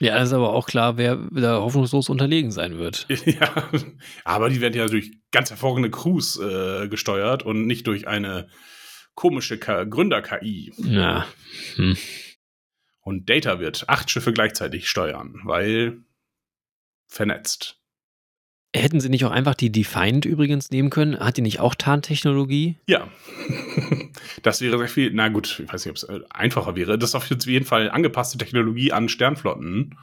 [0.00, 3.06] Ja, ist aber auch klar, wer da hoffnungslos unterlegen sein wird.
[3.24, 3.70] ja,
[4.24, 8.48] aber die werden ja durch ganz hervorragende Crews äh, gesteuert und nicht durch eine
[9.14, 10.72] komische Gründer-KI.
[10.78, 11.26] Ja.
[11.76, 11.96] Hm.
[13.00, 16.02] Und Data wird acht Schiffe gleichzeitig steuern, weil
[17.12, 17.78] vernetzt.
[18.74, 21.20] Hätten sie nicht auch einfach die Defiant übrigens nehmen können?
[21.20, 22.78] Hat die nicht auch Tarntechnologie?
[22.86, 23.06] Ja,
[24.42, 26.98] das wäre sehr viel, na gut, ich weiß nicht, ob es äh, einfacher wäre.
[26.98, 29.98] Das ist auf jeden Fall angepasste Technologie an Sternflotten,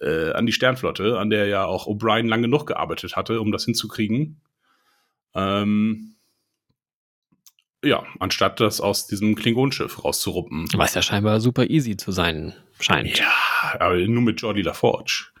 [0.00, 3.64] äh, an die Sternflotte, an der ja auch O'Brien lang genug gearbeitet hatte, um das
[3.64, 4.40] hinzukriegen.
[5.36, 6.16] Ähm,
[7.84, 10.66] ja, anstatt das aus diesem Klingonschiff rauszuruppen.
[10.74, 13.18] Was ja scheinbar super easy zu sein scheint.
[13.18, 13.32] Ja,
[13.78, 15.33] aber nur mit Jordi LaForge.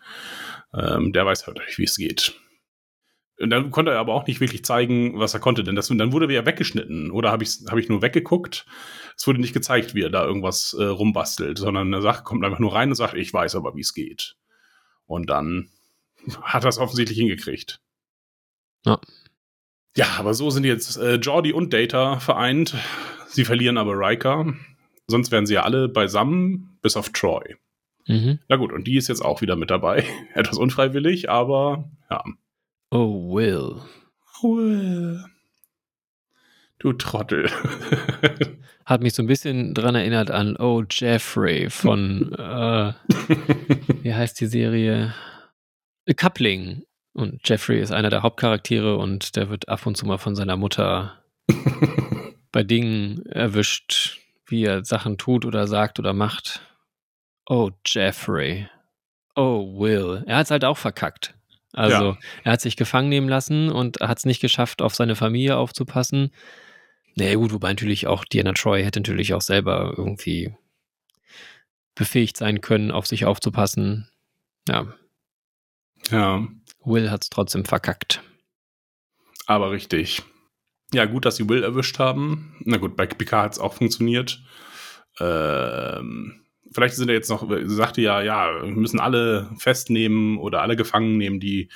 [0.76, 2.34] Ähm, der weiß halt natürlich, wie es geht.
[3.38, 6.12] Und dann konnte er aber auch nicht wirklich zeigen, was er konnte, denn das, dann
[6.12, 7.10] wurde er ja weggeschnitten.
[7.10, 8.64] Oder habe ich, hab ich nur weggeguckt?
[9.16, 12.60] Es wurde nicht gezeigt, wie er da irgendwas äh, rumbastelt, sondern eine Sache kommt einfach
[12.60, 14.36] nur rein und sagt, ich weiß aber, wie es geht.
[15.06, 15.70] Und dann
[16.42, 17.80] hat er es offensichtlich hingekriegt.
[18.84, 19.00] Ja.
[19.96, 22.74] Ja, aber so sind jetzt äh, Jordi und Data vereint.
[23.28, 24.54] Sie verlieren aber Riker.
[25.06, 27.56] Sonst wären sie ja alle beisammen, bis auf Troy.
[28.06, 28.38] Mhm.
[28.48, 30.04] Na gut, und die ist jetzt auch wieder mit dabei.
[30.34, 32.22] Etwas unfreiwillig, aber ja.
[32.90, 33.80] Oh, Will.
[34.42, 35.24] Well.
[36.78, 37.50] Du Trottel.
[38.84, 42.92] Hat mich so ein bisschen dran erinnert an Oh, Jeffrey von, äh,
[44.02, 45.14] wie heißt die Serie?
[46.08, 46.82] A Coupling.
[47.14, 50.56] Und Jeffrey ist einer der Hauptcharaktere und der wird ab und zu mal von seiner
[50.56, 51.24] Mutter
[52.52, 56.60] bei Dingen erwischt, wie er Sachen tut oder sagt oder macht.
[57.46, 58.68] Oh, Jeffrey.
[59.36, 60.24] Oh, Will.
[60.26, 61.34] Er hat es halt auch verkackt.
[61.72, 62.18] Also, Ja.
[62.44, 66.30] er hat sich gefangen nehmen lassen und hat es nicht geschafft, auf seine Familie aufzupassen.
[67.16, 70.54] Naja, gut, wobei natürlich auch Diana Troy hätte natürlich auch selber irgendwie
[71.94, 74.08] befähigt sein können, auf sich aufzupassen.
[74.68, 74.86] Ja,
[76.10, 76.46] ja,
[76.84, 78.22] Will hat es trotzdem verkackt.
[79.46, 80.22] aber richtig.
[80.92, 82.56] Ja, gut, dass sie Will erwischt haben.
[82.64, 84.40] Na gut, bei Picard hat es auch funktioniert.
[85.20, 90.76] Ähm, vielleicht sind er jetzt noch, sagte ja, ja, wir müssen alle festnehmen oder alle
[90.76, 91.68] gefangen nehmen, die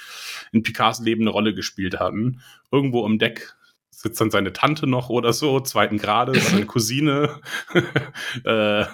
[0.53, 2.40] in Picards Leben eine Rolle gespielt hatten.
[2.70, 3.55] Irgendwo im Deck
[3.90, 7.40] sitzt dann seine Tante noch oder so, zweiten Grades, seine Cousine,
[8.44, 8.85] äh,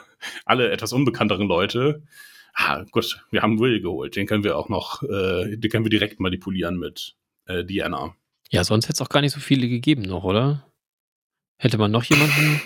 [0.44, 2.02] alle etwas unbekannteren Leute.
[2.54, 4.16] Ah, gut, wir haben Will geholt.
[4.16, 8.14] Den können wir auch noch, äh, den können wir direkt manipulieren mit äh, Diana.
[8.50, 10.66] Ja, sonst hätte es auch gar nicht so viele gegeben noch, oder?
[11.58, 12.60] Hätte man noch jemanden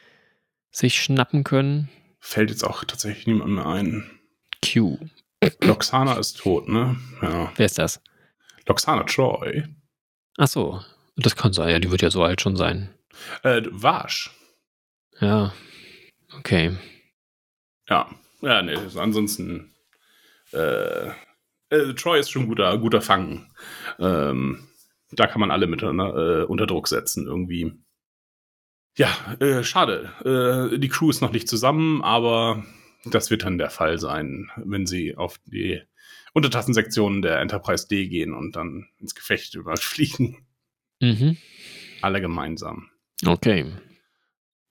[0.70, 1.88] sich schnappen können?
[2.26, 4.10] Fällt jetzt auch tatsächlich niemand mehr ein.
[4.64, 4.98] Q.
[5.60, 6.96] Loxana ist tot, ne?
[7.20, 7.52] Ja.
[7.54, 8.00] Wer ist das?
[8.66, 9.62] Loxana Troy.
[10.38, 10.80] Ach so,
[11.16, 11.68] das kann sein.
[11.68, 12.88] Ja, die wird ja so alt schon sein.
[13.42, 14.30] Äh, Vash.
[15.20, 15.52] Ja.
[16.38, 16.78] Okay.
[17.90, 18.08] Ja.
[18.40, 19.74] Ja, ne, ansonsten.
[20.54, 21.08] Äh,
[21.68, 23.50] äh, Troy ist schon ein guter, guter Fang.
[23.98, 24.66] Ähm,
[25.12, 27.74] da kann man alle miteinander äh, unter Druck setzen, irgendwie.
[28.96, 29.08] Ja,
[29.40, 30.70] äh, schade.
[30.72, 32.64] Äh, die Crew ist noch nicht zusammen, aber
[33.04, 35.82] das wird dann der Fall sein, wenn sie auf die
[36.32, 40.46] Untertassensektionen der Enterprise D gehen und dann ins Gefecht überfliegen.
[41.00, 41.36] Mhm.
[42.02, 42.88] Alle gemeinsam.
[43.26, 43.66] Okay.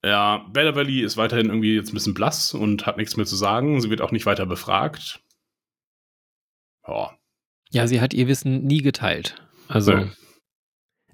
[0.05, 3.35] Ja, Bella Valley ist weiterhin irgendwie jetzt ein bisschen blass und hat nichts mehr zu
[3.35, 3.79] sagen.
[3.81, 5.21] Sie wird auch nicht weiter befragt.
[6.87, 7.17] Ja.
[7.71, 9.35] Ja, sie hat ihr Wissen nie geteilt.
[9.67, 10.11] Also, Nee.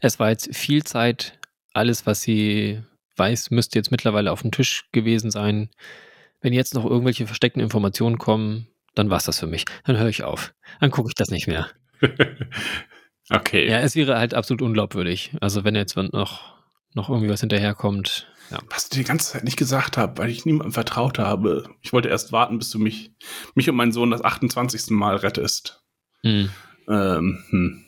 [0.01, 1.39] es war jetzt viel Zeit.
[1.73, 2.81] Alles, was sie
[3.19, 5.69] weiß, müsste jetzt mittlerweile auf dem Tisch gewesen sein.
[6.41, 9.65] Wenn jetzt noch irgendwelche versteckten Informationen kommen, dann war's das für mich.
[9.85, 10.53] Dann höre ich auf.
[10.79, 11.69] Dann gucke ich das nicht mehr.
[13.29, 13.69] okay.
[13.69, 15.31] Ja, es wäre halt absolut unglaubwürdig.
[15.41, 16.55] Also, wenn jetzt noch,
[16.93, 18.27] noch irgendwie was hinterherkommt.
[18.51, 18.59] Ja.
[18.69, 21.69] Was ich die ganze Zeit nicht gesagt habe, weil ich niemandem vertraut habe.
[21.81, 23.11] Ich wollte erst warten, bis du mich,
[23.53, 24.89] mich und meinen Sohn das 28.
[24.89, 25.83] Mal rettest.
[26.23, 26.49] Hm.
[26.87, 27.85] Ähm, hm.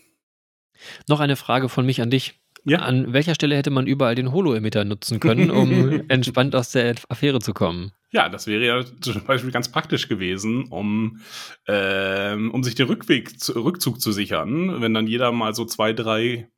[1.08, 2.41] Noch eine Frage von mich an dich.
[2.64, 2.80] Ja.
[2.80, 7.40] An welcher Stelle hätte man überall den Holo-Emitter nutzen können, um entspannt aus der Affäre
[7.40, 7.92] zu kommen?
[8.12, 11.22] Ja, das wäre ja zum Beispiel ganz praktisch gewesen, um,
[11.68, 15.94] ähm, um sich den Rückweg, zu, Rückzug zu sichern, wenn dann jeder mal so zwei,
[15.94, 16.50] drei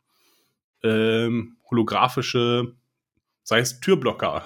[0.82, 2.76] ähm, holographische,
[3.44, 4.46] sei es Türblocker,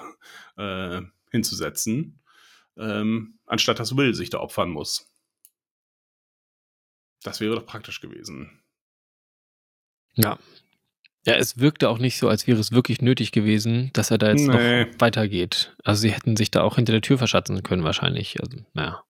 [0.56, 2.20] äh, hinzusetzen,
[2.76, 5.10] ähm, anstatt dass Will sich da opfern muss.
[7.22, 8.60] Das wäre doch praktisch gewesen.
[10.14, 10.38] Ja.
[11.28, 14.30] Ja, es wirkte auch nicht so, als wäre es wirklich nötig gewesen, dass er da
[14.30, 14.84] jetzt Nee.
[14.84, 15.76] noch weitergeht.
[15.84, 18.40] Also sie hätten sich da auch hinter der Tür verschatzen können wahrscheinlich.
[18.40, 19.02] Also, naja.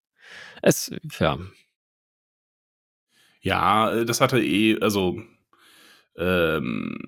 [0.62, 1.38] Es, ja.
[3.40, 5.22] Ja, äh, das hatte eh, also
[6.16, 6.98] ähm,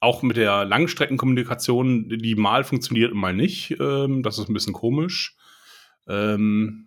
[0.00, 3.76] auch mit der Langstreckenkommunikation, die mal funktioniert und mal nicht.
[3.80, 5.36] Ähm, das ist ein bisschen komisch.
[6.08, 6.85] Ähm,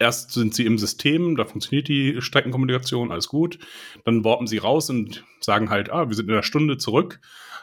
[0.00, 3.58] erst sind sie im System, da funktioniert die Streckenkommunikation, alles gut.
[4.04, 7.20] Dann warpen sie raus und sagen halt, ah, wir sind in einer Stunde zurück.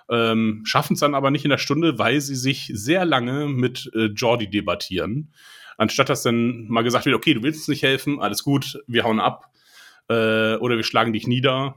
[0.09, 3.91] Ähm, Schaffen es dann aber nicht in der Stunde, weil sie sich sehr lange mit
[3.93, 5.33] äh, Jordi debattieren.
[5.77, 9.03] Anstatt dass dann mal gesagt wird, okay, du willst uns nicht helfen, alles gut, wir
[9.03, 9.51] hauen ab
[10.07, 11.75] äh, oder wir schlagen dich nieder,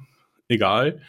[0.48, 1.02] egal.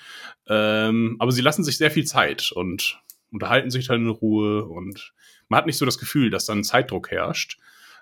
[0.47, 2.99] Ähm, aber sie lassen sich sehr viel Zeit und
[3.31, 5.13] unterhalten sich dann in Ruhe und
[5.47, 7.57] man hat nicht so das Gefühl, dass dann Zeitdruck herrscht.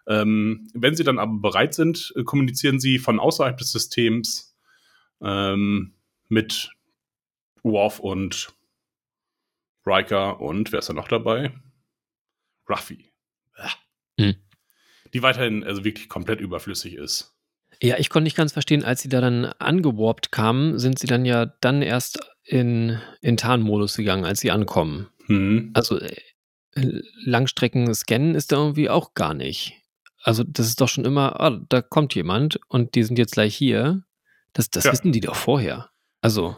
[0.09, 4.57] Ähm, wenn sie dann aber bereit sind, äh, kommunizieren sie von außerhalb des Systems
[5.21, 5.93] ähm,
[6.27, 6.71] mit
[7.63, 8.53] Worf und
[9.85, 11.53] Riker und wer ist da noch dabei?
[12.67, 13.11] Ruffy.
[14.19, 14.35] Hm.
[15.13, 17.33] Die weiterhin also wirklich komplett überflüssig ist.
[17.81, 21.23] Ja, ich konnte nicht ganz verstehen, als sie da dann angewarpt kamen, sind sie dann
[21.23, 25.07] ja dann erst in, in Tarnmodus gegangen, als sie ankommen.
[25.27, 25.71] Hm.
[25.73, 26.15] Also äh,
[27.23, 29.79] Langstrecken scannen ist da irgendwie auch gar nicht.
[30.21, 33.55] Also das ist doch schon immer, ah, da kommt jemand und die sind jetzt gleich
[33.55, 34.03] hier.
[34.53, 34.91] Das, das Ja.
[34.91, 35.89] wissen die doch vorher.
[36.21, 36.57] Also,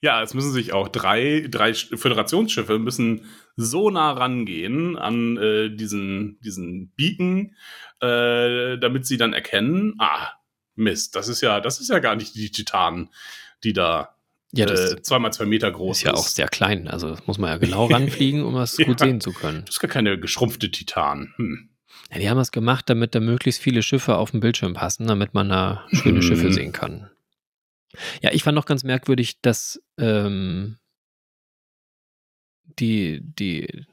[0.00, 3.24] Ja, es müssen sich auch drei, drei Sch- Föderationsschiffe müssen
[3.56, 7.54] so nah rangehen an äh, diesen, diesen Beacon,
[8.00, 10.28] äh, damit sie dann erkennen, ah,
[10.76, 13.08] Mist, das ist ja, das ist ja gar nicht die Titanen,
[13.64, 14.10] die da
[14.52, 16.86] ja, das äh, zweimal zwei Meter groß ist ja auch sehr klein.
[16.86, 19.06] Also das muss man ja genau ranfliegen, um das gut Ja.
[19.06, 19.62] sehen zu können.
[19.64, 21.32] Das ist gar keine geschrumpfte Titan.
[21.36, 21.70] Hm.
[22.12, 25.34] Ja, die haben das gemacht, damit da möglichst viele Schiffe auf dem Bildschirm passen, damit
[25.34, 26.22] man da schöne Mhm.
[26.22, 27.10] Schiffe sehen kann.
[28.22, 30.78] Ja, ich fand noch ganz merkwürdig, dass ähm,
[32.78, 33.86] die, die,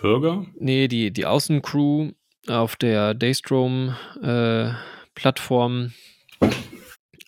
[0.00, 0.46] Bürger?
[0.54, 2.10] nee, die, die Außencrew
[2.48, 5.92] auf der Daystrom-Plattform,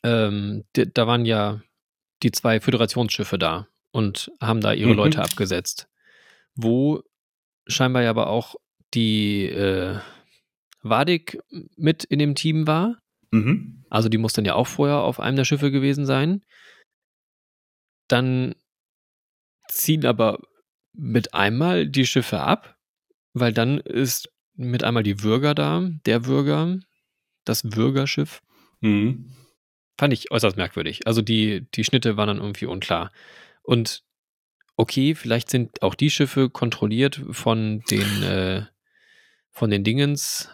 [0.03, 1.61] ähm, di- da waren ja
[2.22, 4.96] die zwei Föderationsschiffe da und haben da ihre Mhm.
[4.96, 5.88] Leute abgesetzt.
[6.55, 7.03] Wo
[7.66, 8.57] scheinbar ja aber auch
[8.94, 9.98] die äh,
[10.83, 11.38] Wadik
[11.76, 12.98] mit in dem Team war.
[13.31, 13.85] Mhm.
[13.88, 16.42] Also die muss dann ja auch vorher auf einem der Schiffe gewesen sein.
[18.09, 18.55] Dann
[19.68, 20.40] ziehen aber
[20.92, 22.76] mit einmal die Schiffe ab,
[23.33, 26.78] weil dann ist mit einmal die Würger da, der Würger,
[27.44, 28.42] das Würgerschiff.
[28.81, 29.33] Mhm.
[29.98, 31.07] Fand ich äußerst merkwürdig.
[31.07, 33.12] Also die, die Schnitte waren dann irgendwie unklar.
[33.62, 34.02] Und
[34.76, 38.66] okay, vielleicht sind auch die Schiffe kontrolliert von den, äh,
[39.52, 40.48] von den Dingens.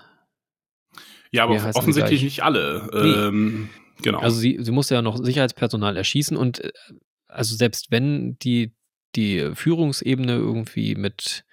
[1.30, 2.88] Ja, aber offensichtlich nicht alle.
[2.92, 2.98] Nee.
[2.98, 3.70] Ähm,
[4.02, 4.18] genau.
[4.18, 6.72] Also sie, sie musste ja noch Sicherheitspersonal erschießen und äh,
[7.28, 8.74] also selbst wenn die,
[9.14, 11.44] die Führungsebene irgendwie mit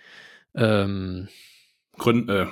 [0.56, 1.28] ähm,
[1.98, 2.48] Grün, äh,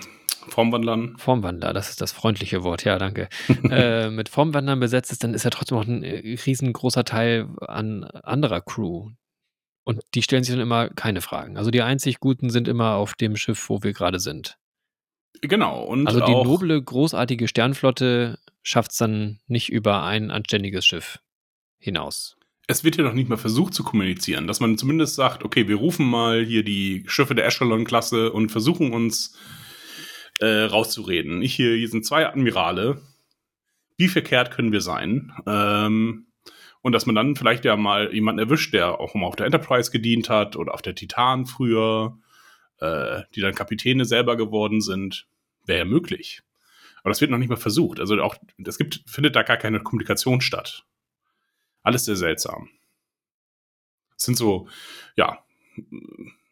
[0.50, 1.18] Formwandlern.
[1.18, 3.30] Formwandler, das ist das freundliche Wort, ja, danke,
[3.70, 8.04] äh, mit Formwandlern besetzt ist, dann ist ja trotzdem noch ein äh, riesengroßer Teil an
[8.04, 9.12] anderer Crew.
[9.86, 11.58] Und die stellen sich dann immer keine Fragen.
[11.58, 14.58] Also die einzig Guten sind immer auf dem Schiff, wo wir gerade sind.
[15.42, 15.84] Genau.
[15.84, 21.20] Und Also die noble, großartige Sternflotte schafft es dann nicht über ein anständiges Schiff
[21.80, 22.38] hinaus.
[22.68, 25.76] es wird ja noch nicht mal versucht zu kommunizieren, dass man zumindest sagt, okay, wir
[25.76, 29.36] rufen mal hier die Schiffe der Echelon-Klasse und versuchen uns
[30.40, 31.42] äh, rauszureden.
[31.42, 33.02] Ich hier, hier sind zwei Admirale.
[33.98, 35.34] Wie verkehrt können wir sein?
[35.46, 36.28] Ähm,
[36.82, 39.92] Und dass man dann vielleicht ja mal jemanden erwischt, der auch mal auf der Enterprise
[39.92, 42.18] gedient hat oder auf der Titan früher,
[42.80, 45.28] äh, die dann Kapitäne selber geworden sind,
[45.66, 46.42] wäre ja möglich.
[47.02, 48.00] Aber das wird noch nicht mal versucht.
[48.00, 50.86] Also auch, es gibt, findet da gar keine Kommunikation statt.
[51.82, 52.70] Alles sehr seltsam.
[54.18, 54.68] Es sind so,
[55.16, 55.44] ja,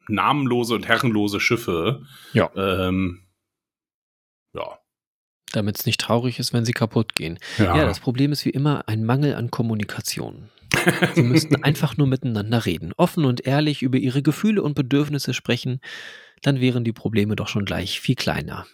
[0.07, 2.05] namenlose und herrenlose Schiffe.
[2.33, 2.51] Ja.
[2.55, 3.23] Ähm,
[4.53, 4.79] ja.
[5.53, 7.39] Damit es nicht traurig ist, wenn sie kaputt gehen.
[7.57, 7.77] Ja.
[7.77, 10.49] Ja, das Problem ist wie immer ein Mangel an Kommunikation.
[11.15, 15.79] Sie müssten einfach nur miteinander reden, offen und ehrlich über ihre Gefühle und Bedürfnisse sprechen,
[16.41, 18.65] dann wären die Probleme doch schon gleich viel kleiner.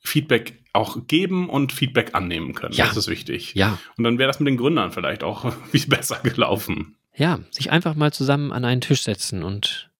[0.00, 2.74] Feedback auch geben und Feedback annehmen können.
[2.74, 2.86] Ja.
[2.86, 3.54] Das ist wichtig.
[3.54, 6.96] Ja, Und dann wäre das mit den Gründern vielleicht auch viel besser gelaufen.
[7.14, 9.90] ja, sich einfach mal zusammen an einen Tisch setzen und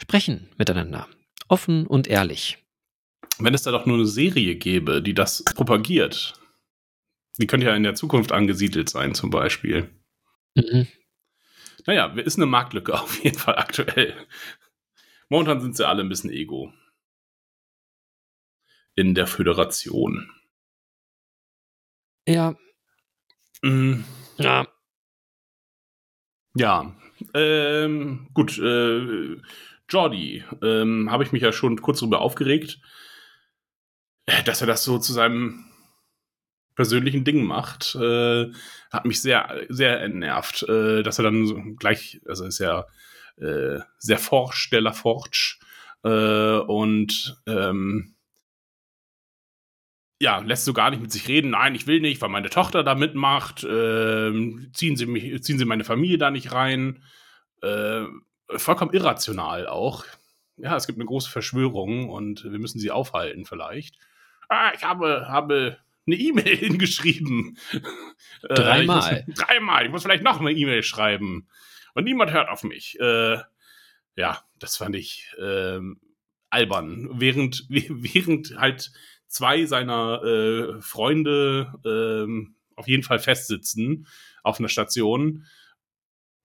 [0.00, 1.06] sprechen miteinander.
[1.48, 2.58] Offen und ehrlich.
[3.38, 6.34] Wenn es da doch nur eine Serie gäbe, die das propagiert.
[7.38, 9.88] Die könnte ja in der Zukunft angesiedelt sein, zum Beispiel.
[10.58, 10.88] Mhm.
[11.86, 14.14] Naja, ist eine Marktlücke auf jeden Fall aktuell.
[15.28, 16.72] Momentan sind sie alle ein bisschen ego.
[18.94, 20.30] In der Föderation.
[22.26, 22.54] Ja,
[23.62, 24.04] Mm,
[24.38, 24.66] ja,
[26.54, 26.94] Ja,
[27.34, 29.36] ähm, gut, äh,
[29.88, 32.80] Jordi, ähm, habe ich mich ja schon kurz darüber aufgeregt,
[34.44, 35.64] dass er das so zu seinem
[36.78, 37.96] persönlichen Ding macht.
[37.96, 38.52] Äh,
[38.92, 42.86] hat mich sehr, sehr entnervt, äh, dass er dann gleich, also ist ja
[43.36, 45.56] äh, sehr forsch, der Laforge,
[46.04, 48.14] äh, und ähm,
[50.20, 51.50] ja, lässt so gar nicht mit sich reden.
[51.50, 53.66] Nein, ich will nicht, weil meine Tochter da mitmacht.
[53.68, 57.02] Ähm, ziehen, Sie mich, ziehen Sie meine Familie da nicht rein.
[57.60, 58.04] Äh,
[58.56, 60.04] vollkommen irrational auch.
[60.58, 63.96] Ja, es gibt eine große Verschwörung und wir müssen sie aufhalten vielleicht.
[64.48, 67.58] Ah, ich habe, habe eine E-Mail hingeschrieben.
[68.42, 69.24] Äh, Dreimal.
[69.26, 69.84] muss, dreimal.
[69.86, 71.48] Ich muss vielleicht noch eine E-Mail schreiben.
[71.94, 72.98] Und niemand hört auf mich.
[73.00, 73.38] Äh,
[74.16, 76.00] ja, das fand ich ähm,
[76.50, 77.08] albern.
[77.20, 78.90] Während, während halt
[79.26, 84.06] zwei seiner äh, Freunde ähm, auf jeden Fall festsitzen
[84.42, 85.46] auf einer Station,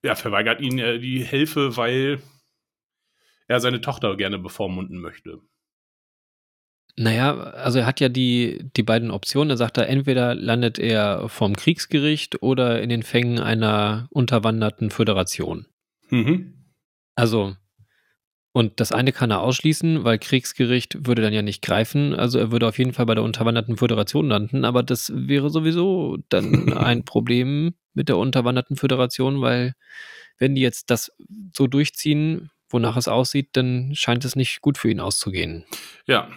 [0.03, 2.21] ja, verweigert ihnen äh, die Hilfe, weil
[3.47, 5.39] er seine Tochter gerne bevormunden möchte.
[6.95, 9.49] Naja, also er hat ja die, die beiden Optionen.
[9.49, 15.65] Er sagt da, entweder landet er vom Kriegsgericht oder in den Fängen einer unterwanderten Föderation.
[16.09, 16.53] Mhm.
[17.15, 17.55] Also,
[18.51, 22.13] und das eine kann er ausschließen, weil Kriegsgericht würde dann ja nicht greifen.
[22.13, 26.17] Also er würde auf jeden Fall bei der unterwanderten Föderation landen, aber das wäre sowieso
[26.29, 29.73] dann ein Problem mit der unterwanderten Föderation, weil
[30.37, 31.11] wenn die jetzt das
[31.55, 35.65] so durchziehen, wonach es aussieht, dann scheint es nicht gut für ihn auszugehen.
[36.05, 36.29] Ja.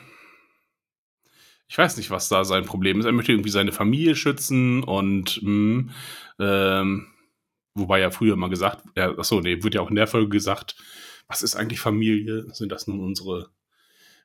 [1.68, 3.06] Ich weiß nicht, was da sein Problem ist.
[3.06, 5.92] Er möchte irgendwie seine Familie schützen und mh,
[6.38, 7.06] ähm,
[7.74, 10.76] wobei ja früher mal gesagt, ja, achso, nee, wird ja auch in der Folge gesagt,
[11.26, 12.46] was ist eigentlich Familie?
[12.54, 13.50] Sind das nun unsere,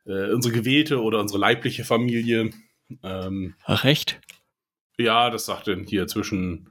[0.06, 2.52] äh, unsere gewählte oder unsere leibliche Familie?
[3.02, 4.22] Ähm, Ach, recht?
[5.00, 6.70] ja, das sagt dann hier zwischen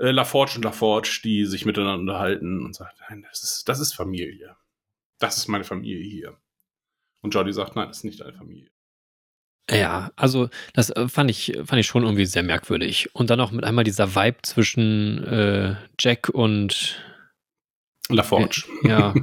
[0.00, 3.94] äh, LaForge und LaForge, die sich miteinander unterhalten und sagt, nein, das ist, das ist
[3.94, 4.56] Familie.
[5.20, 6.36] Das ist meine Familie hier.
[7.20, 8.71] Und Jordi sagt, nein, das ist nicht deine Familie.
[9.70, 13.14] Ja, also das äh, fand ich, fand ich schon irgendwie sehr merkwürdig.
[13.14, 17.00] Und dann auch mit einmal dieser Vibe zwischen äh, Jack und
[18.08, 18.64] LaForge.
[18.82, 19.14] ja,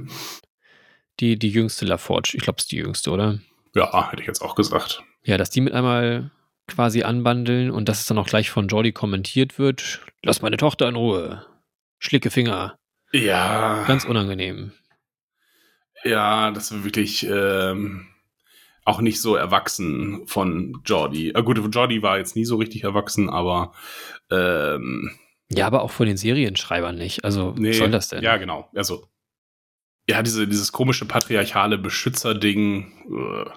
[1.20, 2.32] die, die jüngste LaForge.
[2.36, 3.40] Ich glaube, es ist die jüngste, oder?
[3.76, 5.04] Ja, hätte ich jetzt auch gesagt.
[5.24, 6.32] Ja, dass die mit einmal
[6.68, 10.02] quasi anbandeln und dass es dann auch gleich von Jordi kommentiert wird.
[10.24, 11.46] Lass meine Tochter in Ruhe.
[12.00, 12.78] Schlicke Finger.
[13.12, 14.72] Ja, Ganz unangenehm.
[16.04, 18.08] ja, das war wirklich ähm,
[18.90, 21.30] auch nicht so erwachsen von Jordi.
[21.30, 23.74] Äh, gut, Jordi war jetzt nie so richtig erwachsen, aber
[24.32, 25.12] ähm,
[25.52, 27.24] Ja, aber auch von den Serienschreibern nicht.
[27.24, 28.24] Also, nee, was soll das denn?
[28.24, 28.68] Ja, genau.
[28.74, 29.08] Also,
[30.08, 33.52] ja, diese, dieses komische patriarchale Beschützerding, äh,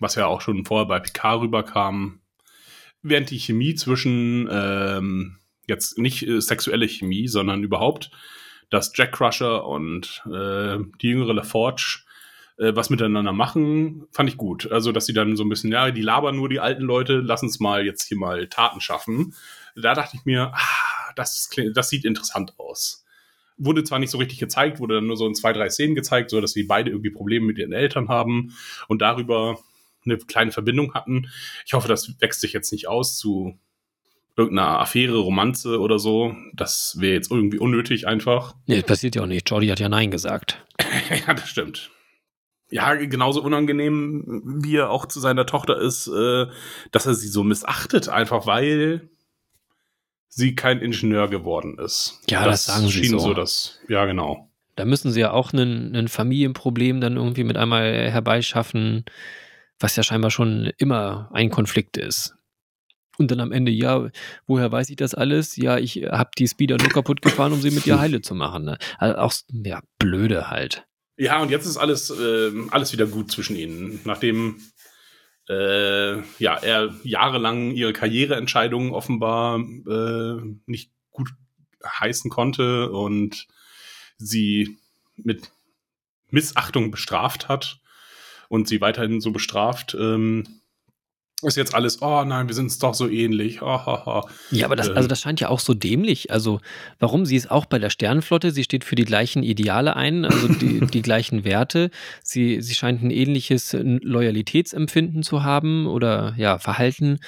[0.00, 2.20] was ja auch schon vorher bei Picard rüberkam,
[3.00, 8.10] während die Chemie zwischen, ähm, jetzt nicht äh, sexuelle Chemie, sondern überhaupt,
[8.70, 12.00] dass Jack Crusher und äh, die jüngere LaForge
[12.58, 14.70] äh, was miteinander machen, fand ich gut.
[14.70, 17.42] Also, dass sie dann so ein bisschen, ja, die labern nur die alten Leute, lass
[17.42, 19.34] uns mal jetzt hier mal Taten schaffen.
[19.74, 23.04] Da dachte ich mir, ah, das, das sieht interessant aus.
[23.56, 26.30] Wurde zwar nicht so richtig gezeigt, wurde dann nur so in zwei, drei Szenen gezeigt,
[26.30, 28.54] so dass sie beide irgendwie Probleme mit ihren Eltern haben
[28.88, 29.58] und darüber
[30.04, 31.28] eine kleine Verbindung hatten.
[31.64, 33.58] Ich hoffe, das wächst sich jetzt nicht aus zu
[34.36, 36.34] irgendeiner Affäre, Romanze oder so.
[36.54, 38.54] Das wäre jetzt irgendwie unnötig einfach.
[38.66, 39.48] Nee, das passiert ja auch nicht.
[39.48, 40.64] Jordi hat ja Nein gesagt.
[41.26, 41.90] ja, das stimmt.
[42.72, 46.46] Ja, genauso unangenehm, wie er auch zu seiner Tochter ist, äh,
[46.90, 49.10] dass er sie so missachtet, einfach weil
[50.28, 52.18] sie kein Ingenieur geworden ist.
[52.30, 53.18] Ja, das sagen sie so.
[53.18, 54.48] so das, ja, genau.
[54.76, 59.04] Da müssen sie ja auch ein, ein Familienproblem dann irgendwie mit einmal herbeischaffen,
[59.78, 62.34] was ja scheinbar schon immer ein Konflikt ist.
[63.18, 64.08] Und dann am Ende, ja,
[64.46, 65.56] woher weiß ich das alles?
[65.56, 68.64] Ja, ich habe die Speeder nur kaputt gefahren, um sie mit ihr heile zu machen.
[68.64, 68.78] Ne?
[68.96, 70.86] Also auch, ja, blöde halt.
[71.16, 74.00] Ja, und jetzt ist alles, äh, alles wieder gut zwischen ihnen.
[74.04, 74.60] Nachdem
[75.48, 81.30] äh, ja, er jahrelang ihre Karriereentscheidungen offenbar äh, nicht gut
[81.84, 83.46] heißen konnte und
[84.16, 84.78] sie
[85.16, 85.50] mit
[86.30, 87.80] Missachtung bestraft hat
[88.48, 90.61] und sie weiterhin so bestraft, ähm,
[91.42, 93.62] ist jetzt alles, oh nein, wir sind uns doch so ähnlich.
[93.62, 94.22] Oh, oh, oh.
[94.50, 94.96] Ja, aber das, Ähm.
[94.96, 96.30] also das scheint ja auch so dämlich.
[96.30, 96.60] Also,
[96.98, 97.26] warum?
[97.26, 100.80] Sie ist auch bei der Sternenflotte, sie steht für die gleichen Ideale ein, also die,
[100.86, 101.90] die gleichen Werte.
[102.22, 107.18] Sie, sie scheint ein ähnliches Loyalitätsempfinden zu haben oder ja, Verhalten.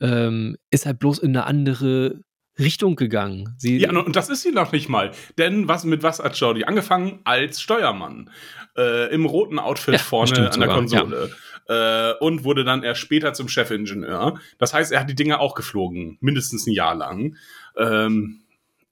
[0.00, 2.20] Ähm, ist halt bloß in eine andere
[2.58, 3.54] Richtung gegangen.
[3.58, 5.12] Sie, Ja, und das ist sie noch nicht mal.
[5.38, 7.20] Denn was, mit was hat Jodie angefangen?
[7.24, 8.30] Als Steuermann.
[8.76, 11.30] Äh, Im roten Outfit Ja, vorne an der sogar, Konsole.
[11.72, 14.38] Äh, und wurde dann erst später zum Chefingenieur.
[14.58, 16.18] Das heißt, er hat die Dinge auch geflogen.
[16.20, 17.36] Mindestens ein Jahr lang.
[17.76, 18.42] Ähm,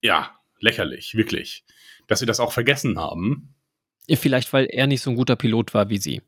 [0.01, 1.65] ja, lächerlich, wirklich.
[2.07, 3.55] Dass sie das auch vergessen haben.
[4.09, 6.23] Vielleicht, weil er nicht so ein guter Pilot war wie sie.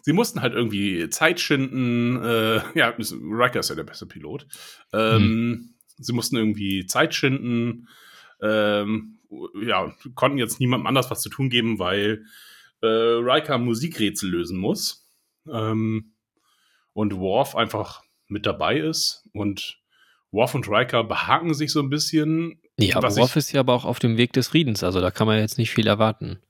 [0.00, 2.22] Sie mussten halt irgendwie Zeit schinden.
[2.24, 4.46] Äh, ja, Riker ist ja der beste Pilot.
[4.92, 7.88] Ähm, Sie mussten irgendwie Zeit schinden.
[8.40, 9.18] Ähm,
[9.60, 12.24] ja, konnten jetzt niemandem anders was zu tun geben, weil
[12.82, 15.05] äh, Riker Musikrätsel lösen muss.
[15.52, 16.12] Ähm,
[16.92, 19.28] und Worf einfach mit dabei ist.
[19.32, 19.78] Und
[20.30, 22.60] Worf und Riker behaken sich so ein bisschen.
[22.78, 25.10] Ja, Was Worf ich- ist ja aber auch auf dem Weg des Friedens, also da
[25.10, 26.40] kann man jetzt nicht viel erwarten.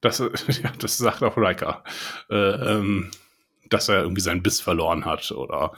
[0.00, 0.18] Das,
[0.62, 1.82] ja, das sagt auch Riker.
[2.30, 3.10] Äh, ähm,
[3.70, 5.72] dass er irgendwie seinen Biss verloren hat oder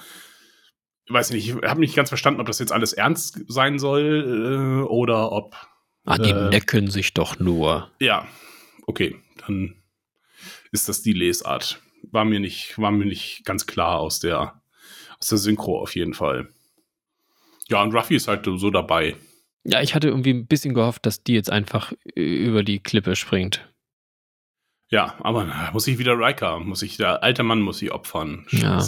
[1.08, 4.82] ich weiß nicht, ich habe nicht ganz verstanden, ob das jetzt alles ernst sein soll
[4.84, 5.54] äh, oder ob
[6.04, 6.48] Ah, die Äh.
[6.50, 7.90] necken sich doch nur.
[8.00, 8.26] ja,
[8.86, 9.76] okay, dann
[10.72, 11.80] ist das die Lesart.
[12.10, 14.60] War mir nicht, war mir nicht ganz klar aus der,
[15.18, 16.48] aus der Synchro auf jeden Fall.
[17.68, 19.16] Ja, und Ruffy ist halt so dabei.
[19.64, 23.16] Ja, ich hatte irgendwie ein bisschen gehofft, dass die jetzt einfach äh, über die Klippe
[23.16, 23.68] springt.
[24.88, 28.46] Ja, aber muss ich wieder Riker, muss ich, der alte Mann muss sie opfern.
[28.50, 28.86] Ja.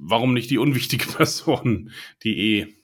[0.00, 1.90] Warum nicht die unwichtige Person,
[2.22, 2.74] die eh.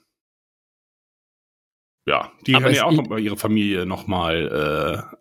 [2.04, 5.16] Ja, die Aber kann ja auch noch mal ihre Familie nochmal.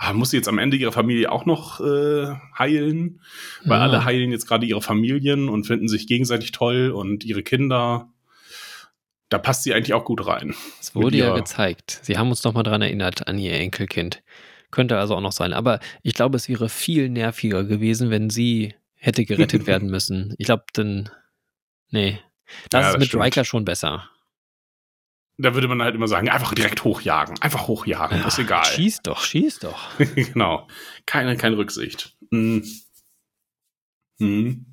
[0.00, 3.20] Ah, muss sie jetzt am Ende ihre Familie auch noch äh, heilen?
[3.64, 3.82] Weil Ja.
[3.84, 8.08] alle heilen jetzt gerade ihre Familien und finden sich gegenseitig toll und ihre Kinder.
[9.28, 10.54] Da passt sie eigentlich auch gut rein.
[10.80, 11.98] Es wurde ja gezeigt.
[12.02, 14.22] Sie haben uns nochmal dran erinnert an ihr Enkelkind.
[14.70, 15.52] Könnte also auch noch sein.
[15.52, 20.32] Aber ich glaube, es wäre viel nerviger gewesen, wenn sie hätte gerettet werden müssen.
[20.38, 21.10] Ich glaube, dann.
[21.90, 22.20] Nee.
[22.70, 23.24] Das Ja, ist das mit stimmt.
[23.24, 24.08] Riker schon besser.
[25.40, 28.64] Da würde man halt immer sagen, einfach direkt hochjagen, einfach hochjagen, ist Ja, egal.
[28.64, 29.96] Schieß doch, schieß doch.
[30.16, 30.66] genau.
[31.06, 32.16] Keine, keine Rücksicht.
[32.32, 32.64] Hm.
[34.18, 34.66] Hm.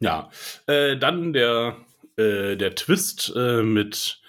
[0.00, 0.30] Ja.
[0.66, 1.76] Äh, dann der,
[2.16, 4.20] äh, der Twist äh, mit,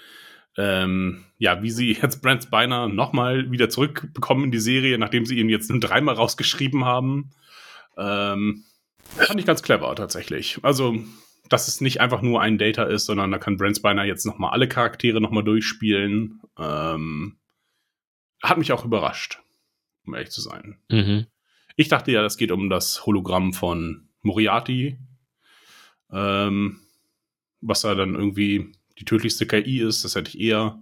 [0.57, 5.39] ähm, ja, wie sie jetzt Brent Spiner nochmal wieder zurückbekommen in die Serie, nachdem sie
[5.39, 7.31] ihn jetzt nur dreimal rausgeschrieben haben.
[7.97, 8.65] Ähm,
[9.15, 10.59] fand ich ganz clever tatsächlich.
[10.63, 10.97] Also,
[11.49, 14.51] dass es nicht einfach nur ein Data ist, sondern da kann Brent Spiner jetzt nochmal
[14.51, 16.41] alle Charaktere nochmal durchspielen.
[16.57, 17.37] Ähm,
[18.43, 19.41] hat mich auch überrascht,
[20.05, 20.77] um ehrlich zu sein.
[20.89, 21.27] Mhm.
[21.75, 24.97] Ich dachte ja, das geht um das Hologramm von Moriarty,
[26.11, 26.81] ähm,
[27.61, 30.03] was da dann irgendwie die tödlichste KI ist.
[30.03, 30.81] Das hätte ich eher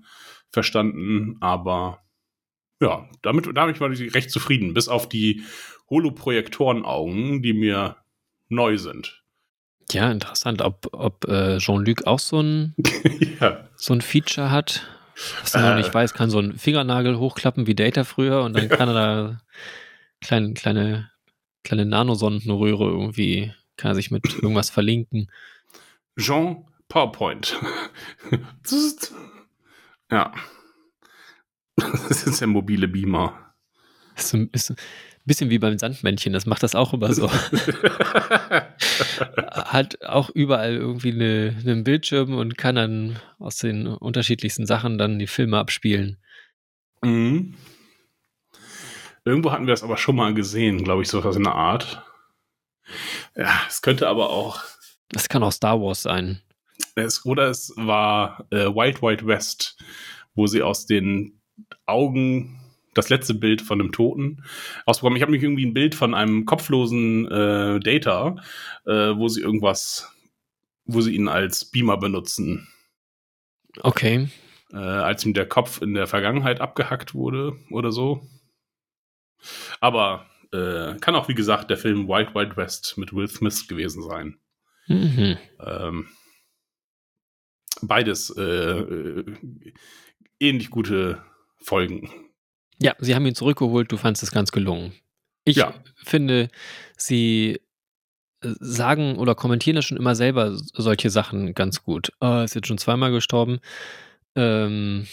[0.51, 2.05] verstanden, aber
[2.81, 5.43] ja, damit, damit war ich recht zufrieden, bis auf die
[5.89, 7.97] Holoprojektorenaugen, die mir
[8.49, 9.24] neu sind.
[9.91, 12.73] Ja, interessant, ob, ob äh, Jean-Luc auch so ein,
[13.39, 14.87] ja, so ein Feature hat.
[15.41, 15.75] Was noch Äh.
[15.75, 19.41] nicht weiß, kann so ein Fingernagel hochklappen wie Data früher und dann kann er da
[20.21, 21.09] kleine, kleine,
[21.63, 25.31] kleine Nanosondenröhre irgendwie, kann er sich mit irgendwas verlinken.
[26.17, 27.55] Jean PowerPoint.
[30.11, 30.33] Ja.
[31.77, 33.53] Das ist der mobile Beamer.
[34.15, 34.73] Ist, ist
[35.25, 37.31] bisschen wie beim Sandmännchen, das macht das auch immer so.
[39.51, 45.19] Hat auch überall irgendwie eine, einen Bildschirm und kann dann aus den unterschiedlichsten Sachen dann
[45.19, 46.17] die Filme abspielen.
[47.01, 47.55] Mhm.
[49.23, 52.03] Irgendwo hatten wir es aber schon mal gesehen, glaube ich, so was in der Art.
[53.35, 54.61] Ja, es könnte aber auch.
[55.09, 56.41] Das kann auch Star Wars sein.
[56.93, 59.77] Es, oder es war äh, Wild Wild West,
[60.35, 61.41] wo sie aus den
[61.85, 62.61] Augen
[62.95, 64.43] das letzte Bild von einem Toten
[64.85, 65.17] ausbekommen.
[65.17, 68.37] Ich habe mich irgendwie ein Bild von einem kopflosen äh, Data,
[68.85, 70.11] äh, wo sie irgendwas
[70.85, 72.67] wo sie ihn als Beamer benutzen.
[73.81, 74.29] Okay.
[74.71, 78.25] Äh, als ihm der Kopf in der Vergangenheit abgehackt wurde oder so.
[79.79, 84.03] Aber äh, kann auch, wie gesagt, der Film Wild Wild West mit Will Smith gewesen
[84.03, 84.37] sein.
[84.87, 85.37] Mhm.
[85.59, 86.07] Ähm,
[87.81, 89.25] beides äh, äh,
[90.39, 91.23] ähnlich gute
[91.57, 92.09] Folgen.
[92.81, 94.93] Ja, sie haben ihn zurückgeholt, du fandest es ganz gelungen.
[95.45, 95.73] Ich Ja.
[96.03, 96.49] finde,
[96.97, 97.61] sie
[98.41, 102.11] äh, sagen oder kommentieren ja schon immer selber solche Sachen ganz gut.
[102.19, 103.59] Oh, ist jetzt schon zweimal gestorben.
[104.35, 105.07] Ähm,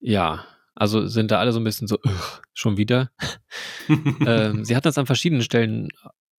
[0.00, 0.44] ja,
[0.74, 3.10] also sind da alle so ein bisschen so, "Ugh, schon wieder.
[4.26, 5.88] ähm, sie hatten das an verschiedenen Stellen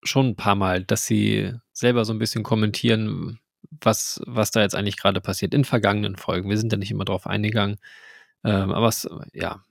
[0.02, 3.38] schon ein paar Mal, dass sie selber so ein bisschen kommentieren,
[3.80, 6.50] was, was da jetzt eigentlich gerade passiert in vergangenen Folgen.
[6.50, 7.76] Wir sind da nicht immer drauf eingegangen.
[8.44, 9.62] Ähm, aber es, ja,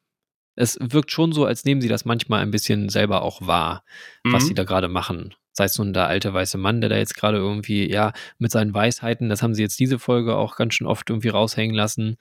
[0.55, 3.83] es wirkt schon so, als nehmen sie das manchmal ein bisschen selber auch wahr,
[4.23, 4.47] was Mhm.
[4.47, 5.33] sie da gerade machen.
[5.51, 8.73] Sei es nun der alte weiße Mann, der da jetzt gerade irgendwie, ja, mit seinen
[8.73, 12.17] Weisheiten, das haben sie jetzt diese Folge auch ganz schön oft irgendwie raushängen lassen.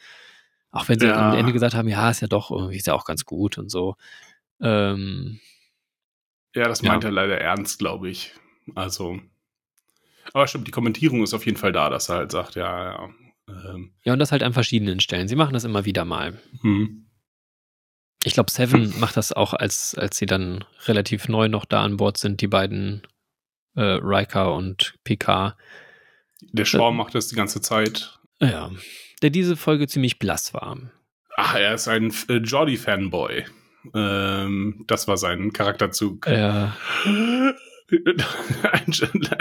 [0.70, 1.14] Auch wenn sie Ja.
[1.16, 3.70] am Ende gesagt haben, ja, ist ja doch irgendwie, ist ja auch ganz gut und
[3.70, 3.96] so.
[4.60, 5.40] Ähm,
[6.54, 6.88] Ja, das Ja.
[6.90, 8.34] meint er leider ernst, glaube ich.
[8.74, 9.18] Also.
[10.34, 13.10] Aber stimmt, die Kommentierung ist auf jeden Fall da, dass er halt sagt, ja, ja.
[13.48, 15.28] Ähm, ja, und das halt an verschiedenen Stellen.
[15.28, 16.38] Sie machen das immer wieder mal.
[16.60, 17.06] hm.
[18.24, 21.96] Ich glaube, Seven macht das auch, als, als sie dann relativ neu noch da an
[21.96, 23.02] Bord sind, die beiden
[23.74, 25.56] äh, Riker und PK.
[26.52, 28.18] Der Shaw macht das die ganze Zeit.
[28.40, 28.70] Ja,
[29.22, 30.78] der diese Folge ziemlich blass war.
[31.36, 33.44] Ach, er ist ein äh, Jordi-Fanboy.
[33.94, 36.26] Ähm, das war sein Charakterzug.
[36.26, 38.92] Ja, ein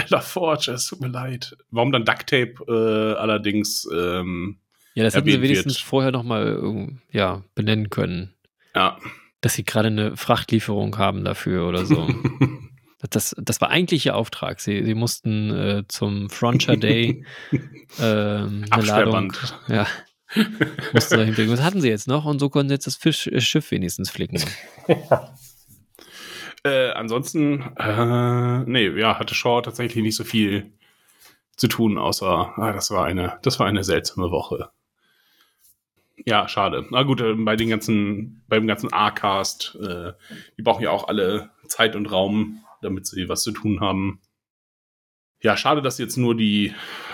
[0.10, 1.56] LaForge, es tut mir leid.
[1.70, 3.88] Warum dann Ducktape äh, allerdings?
[3.94, 4.58] Ähm,
[4.96, 5.86] ja das hätten sie wenigstens wird.
[5.86, 8.34] vorher nochmal ja, benennen können,
[8.76, 8.98] ja.
[9.42, 12.08] dass sie gerade eine Frachtlieferung haben dafür oder so.
[13.10, 14.60] Das, das war eigentlich ihr Auftrag.
[14.60, 17.26] Sie, sie mussten äh, zum Frontier Day
[18.00, 19.34] ähm, eine Ladung.
[19.68, 19.88] Ja.
[20.94, 21.52] Mussten da hinbringen.
[21.52, 22.26] Was hatten sie jetzt noch?
[22.26, 24.44] Und so konnten sie jetzt das Fisch, äh, Schiff wenigstens flicken.
[26.64, 30.72] Äh, ansonsten, äh, nee, ja, hatte Shaw tatsächlich nicht so viel
[31.56, 34.70] zu tun, außer, ah, das war eine, das war eine seltsame Woche.
[36.26, 36.86] Ja, schade.
[36.92, 40.14] Na gut, äh, bei den ganzen, beim ganzen A-Cast, äh,
[40.58, 44.22] die brauchen ja auch alle Zeit und Raum, damit sie was zu tun haben.
[45.42, 46.74] Ja, schade, dass sie jetzt nur die,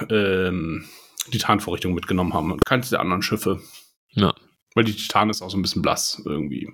[0.09, 0.85] ähm,
[1.31, 3.61] die Tarnvorrichtung mitgenommen haben und keins der anderen Schiffe.
[4.09, 4.33] Ja.
[4.75, 6.69] Weil die Titan ist auch so ein bisschen blass irgendwie.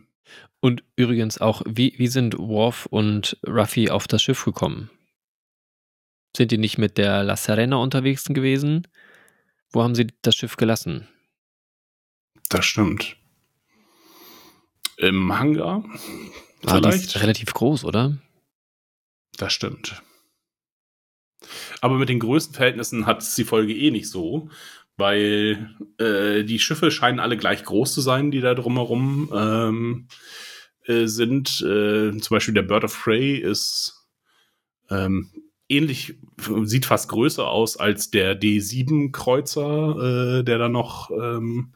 [0.60, 4.90] Und übrigens auch, wie, wie sind Worf und Ruffy auf das Schiff gekommen?
[6.36, 8.88] Sind die nicht mit der La Serena unterwegs gewesen?
[9.72, 11.08] Wo haben sie das Schiff gelassen?
[12.50, 13.18] Das stimmt.
[14.98, 15.84] Im Hangar?
[16.66, 17.20] Ah, Vielleicht?
[17.22, 18.18] relativ groß, oder?
[19.38, 20.02] Das stimmt.
[21.82, 24.50] Aber mit den Größenverhältnissen hat es die Folge eh nicht so,
[24.96, 30.08] weil äh, die Schiffe scheinen alle gleich groß zu sein, die da drumherum ähm,
[30.86, 31.62] äh, sind.
[31.62, 34.08] Äh, zum Beispiel der Bird of Prey ist
[34.90, 35.32] ähm,
[35.68, 36.16] ähnlich,
[36.64, 41.74] sieht fast größer aus als der D7-Kreuzer, äh, der da noch ähm,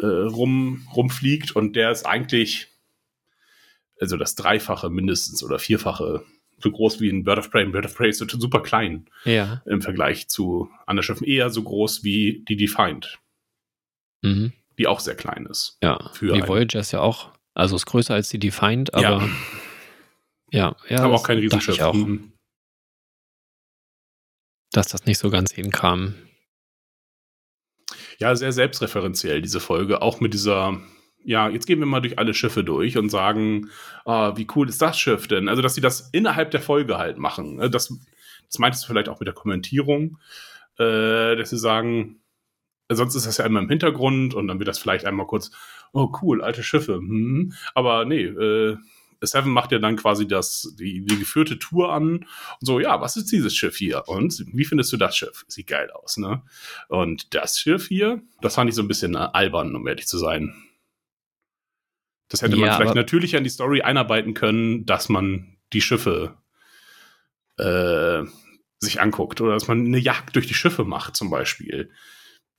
[0.00, 1.54] äh, rum, rumfliegt.
[1.56, 2.68] Und der ist eigentlich,
[4.00, 6.24] also das Dreifache mindestens oder Vierfache
[6.58, 7.62] so groß wie ein Bird of Prey.
[7.64, 9.62] Ein Bird of Prey ist super klein Ja.
[9.66, 11.26] im Vergleich zu anderen Schiffen.
[11.26, 13.18] Eher so groß wie die Defiant,
[14.22, 14.52] Mhm.
[14.78, 15.76] die auch sehr klein ist.
[15.82, 16.10] Ja.
[16.14, 19.28] Für die Voyager ist ja auch, also ist größer als die Defiant, aber ja,
[20.50, 21.78] ja, ja, aber auch kein Riesenschiff.
[21.80, 22.32] Auch, Mhm.
[24.72, 26.14] dass das nicht so ganz hinkam.
[28.18, 30.02] Ja, sehr selbstreferenziell, diese Folge.
[30.02, 30.80] Auch mit dieser,
[31.24, 33.70] ja, jetzt gehen wir mal durch alle Schiffe durch und sagen,
[34.04, 35.48] ah, wie cool ist das Schiff denn?
[35.48, 37.56] Also, dass sie das innerhalb der Folge halt machen.
[37.56, 37.70] Ne?
[37.70, 37.92] Das,
[38.46, 40.18] das meintest du vielleicht auch mit der Kommentierung,
[40.78, 42.20] äh, dass sie sagen,
[42.88, 45.50] sonst ist das ja immer im Hintergrund und dann wird das vielleicht einmal kurz,
[45.92, 46.94] oh cool, alte Schiffe.
[46.94, 47.52] Hm.
[47.74, 48.76] Aber nee, äh,
[49.20, 52.26] Seven macht ja dann quasi das, die, die geführte Tour an und
[52.60, 54.06] so, ja, was ist dieses Schiff hier?
[54.08, 55.44] Und wie findest du das Schiff?
[55.48, 56.42] Sieht geil aus, ne?
[56.88, 60.18] Und das Schiff hier, das fand ich so ein bisschen äh, albern, um ehrlich zu
[60.18, 60.54] sein.
[62.28, 65.80] Das hätte man Ja, vielleicht aber- natürlich an die Story einarbeiten können, dass man die
[65.80, 66.36] Schiffe
[67.58, 68.22] äh,
[68.80, 71.90] sich anguckt oder dass man eine Jagd durch die Schiffe macht, zum Beispiel.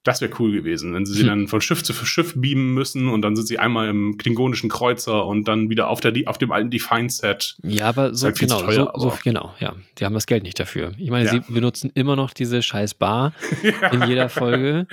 [0.07, 1.27] Das wäre cool gewesen, wenn sie sie Hm.
[1.27, 5.25] dann von Schiff zu Schiff beamen müssen und dann sind sie einmal im klingonischen Kreuzer
[5.25, 7.57] und dann wieder auf, der, auf dem alten Define-Set.
[7.63, 9.75] Ja, aber so, halt genau, teuer, so, so, genau, ja.
[9.97, 10.93] Die haben das Geld nicht dafür.
[10.97, 11.31] Ich meine, Ja.
[11.33, 13.33] sie benutzen immer noch diese scheiß Bar
[13.91, 14.87] in jeder Folge.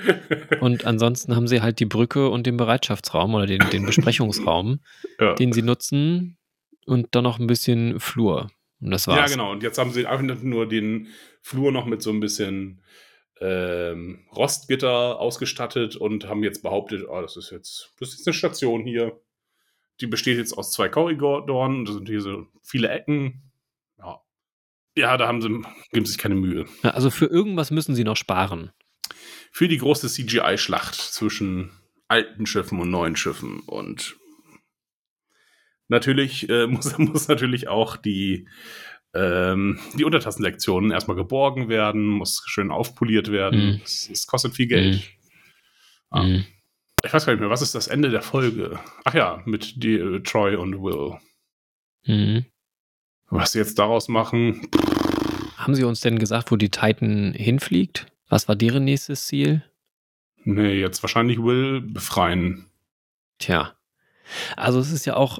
[0.59, 4.79] Und ansonsten haben sie halt die Brücke und den Bereitschaftsraum oder den, den Besprechungsraum,
[5.21, 5.33] Ja.
[5.35, 6.37] den sie nutzen
[6.85, 8.49] und dann noch ein bisschen Flur.
[8.81, 9.17] Und das war's.
[9.31, 9.51] Ja, genau.
[9.53, 11.07] Und jetzt haben sie einfach nur den
[11.41, 12.81] Flur noch mit so ein bisschen
[13.41, 18.33] ähm, Rostgitter ausgestattet und haben jetzt behauptet, oh, das ist jetzt, das ist jetzt eine
[18.33, 19.19] Station hier.
[20.01, 23.51] Die besteht jetzt aus zwei Korridoren, da sind hier so viele Ecken.
[23.97, 24.21] Ja,
[24.97, 25.49] ja da haben sie,
[25.91, 26.65] geben sie sich keine Mühe.
[26.83, 28.71] Ja, also für irgendwas müssen sie noch sparen.
[29.51, 31.71] Für die große CGI-Schlacht zwischen
[32.07, 33.59] alten Schiffen und neuen Schiffen.
[33.61, 34.17] Und
[35.87, 38.47] natürlich äh, muss, muss natürlich auch die,
[39.15, 43.73] ähm, die Untertassenlektionen erstmal geborgen werden, muss schön aufpoliert werden.
[43.73, 43.81] Mhm.
[43.83, 45.03] Es, es kostet viel Geld.
[46.09, 46.23] Ah.
[46.23, 46.45] Mhm.
[47.03, 48.79] Ich weiß gar nicht mehr, was ist das Ende der Folge?
[49.03, 51.17] Ach ja, mit die, äh, Troy und Will.
[52.05, 52.45] Mhm.
[53.29, 54.67] Was sie jetzt daraus machen,
[55.57, 58.07] Haben sie uns denn gesagt, wo die Titan hinfliegt?
[58.29, 59.63] Was war deren nächstes Ziel?
[60.43, 62.67] nee, jetzt wahrscheinlich Will befreien.
[63.39, 63.73] Tja.
[64.55, 65.39] Also es ist ja auch.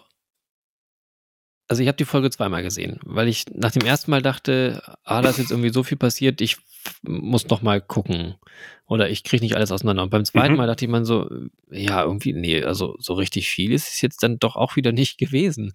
[1.67, 5.21] Also ich habe die Folge zweimal gesehen, weil ich nach dem ersten Mal dachte, ah,
[5.21, 6.57] da ist jetzt irgendwie so viel passiert, ich
[7.01, 8.35] muss noch mal gucken.
[8.87, 10.03] Oder ich kriege nicht alles auseinander.
[10.03, 10.57] Und beim zweiten Mhm.
[10.57, 11.27] Mal dachte ich mir so,
[11.71, 15.17] ja, irgendwie, nee, also so richtig viel ist es jetzt dann doch auch wieder nicht
[15.17, 15.73] gewesen.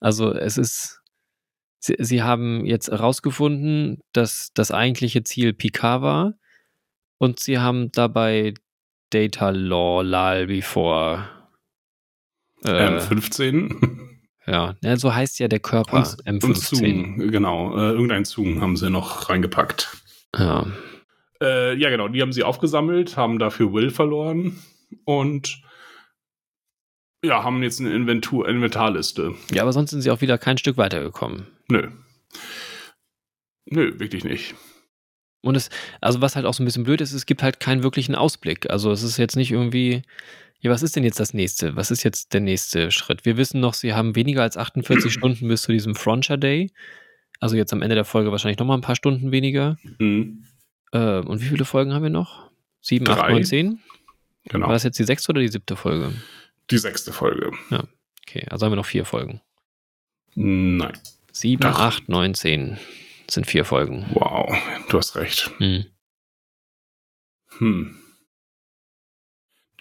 [0.00, 1.00] Also es ist,
[1.78, 6.34] sie, sie haben jetzt herausgefunden, dass das eigentliche Ziel Picard war
[7.18, 8.54] und sie haben dabei
[9.10, 11.28] Data Law Lal before
[12.64, 14.07] äh, Ähm, 15.
[14.50, 16.76] ja, ne, so heißt ja der Körper und, und M15.
[16.76, 17.76] Zoom, genau.
[17.76, 19.96] Äh, irgendein Zoom haben sie noch reingepackt.
[20.36, 20.66] Ja.
[21.42, 24.58] Äh, ja, genau, die haben sie aufgesammelt, haben dafür Will verloren
[25.04, 25.62] und
[27.24, 29.34] ja, haben jetzt eine Inventur Inventarliste.
[29.52, 31.46] ja, aber sonst sind sie auch wieder kein Stück weitergekommen.
[31.68, 31.88] Nö.
[33.66, 34.54] Nö, wirklich nicht.
[35.42, 35.70] Und es,
[36.00, 38.70] also was halt auch so ein bisschen blöd ist, es gibt halt keinen wirklichen Ausblick.
[38.70, 40.02] Also es ist jetzt nicht irgendwie,
[40.60, 41.76] ja, was ist denn jetzt das nächste?
[41.76, 43.24] Was ist jetzt der nächste Schritt?
[43.24, 46.70] Wir wissen noch, sie haben weniger als 48 Stunden bis zu diesem Frontier Day.
[47.40, 49.76] Also jetzt am Ende der Folge wahrscheinlich nochmal ein paar Stunden weniger.
[49.98, 50.44] Hm,
[50.92, 52.50] Äh, und wie viele Folgen haben wir noch?
[52.80, 53.32] Sieben, acht, Drei.
[53.32, 53.80] neun, zehn?
[54.44, 54.66] genau.
[54.66, 56.12] War das jetzt die sechste oder die siebte Folge?
[56.70, 57.52] Die sechste Folge.
[58.26, 59.40] Okay, also haben wir noch vier Folgen.
[60.34, 60.98] Nein.
[61.32, 61.78] Sieben, Ach.
[61.78, 62.78] acht, neun, zehn
[63.30, 64.06] sind vier Folgen.
[64.14, 64.56] Wow,
[64.88, 65.50] du hast recht.
[65.58, 65.84] Hm.
[67.58, 67.96] Hm.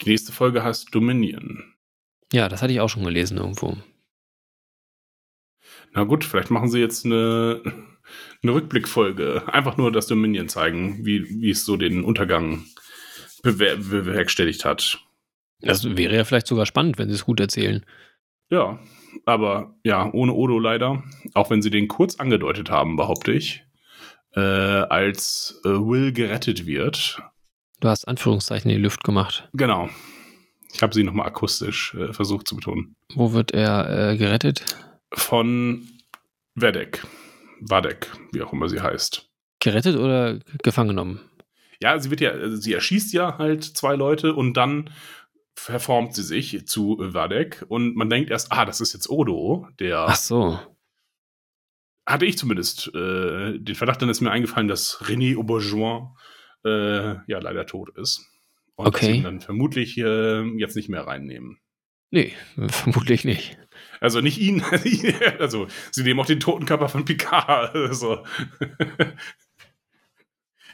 [0.01, 1.73] Die nächste Folge heißt Dominion.
[2.31, 3.77] Ja, das hatte ich auch schon gelesen irgendwo.
[5.93, 7.61] Na gut, vielleicht machen sie jetzt eine,
[8.43, 9.43] eine Rückblickfolge.
[9.47, 12.65] Einfach nur das Dominion zeigen, wie, wie es so den Untergang
[13.43, 14.99] bewer bewerkstelligt hat.
[15.61, 17.85] Das wäre ja vielleicht sogar spannend, wenn sie es gut erzählen.
[18.49, 18.79] Ja,
[19.25, 21.03] aber ja, ohne Odo leider.
[21.33, 23.63] Auch wenn sie den kurz angedeutet haben, behaupte ich.
[24.35, 27.21] Äh, als äh, Will gerettet wird.
[27.79, 29.49] Du hast Anführungszeichen in die Luft gemacht.
[29.53, 29.89] Genau.
[30.73, 32.95] Ich habe sie nochmal akustisch äh, versucht zu betonen.
[33.13, 34.65] Wo wird er äh, gerettet?
[35.13, 35.87] Von
[36.55, 37.05] Vedek.
[37.61, 39.29] Vadek, wie auch immer sie heißt.
[39.59, 41.21] Gerettet oder gefangen genommen?
[41.79, 44.89] Ja, sie wird ja, also sie erschießt ja halt zwei Leute und dann
[45.55, 49.99] verformt sie sich zu Vadek und man denkt erst, ah, das ist jetzt Odo, der
[50.07, 50.59] Ach so.
[52.05, 56.09] hatte ich zumindest äh, den Verdacht, dann ist mir eingefallen, dass René Auberjoin
[56.65, 58.25] äh, ja leider tot ist.
[58.75, 59.15] Und Okay.
[59.15, 61.59] ihn dann vermutlich äh, jetzt nicht mehr reinnehmen.
[62.11, 62.33] Nee,
[62.67, 63.57] vermutlich nicht.
[63.99, 64.61] Also nicht ihn,
[65.39, 67.75] also sie nehmen auch den toten Körper von Picard.
[67.75, 68.23] Also.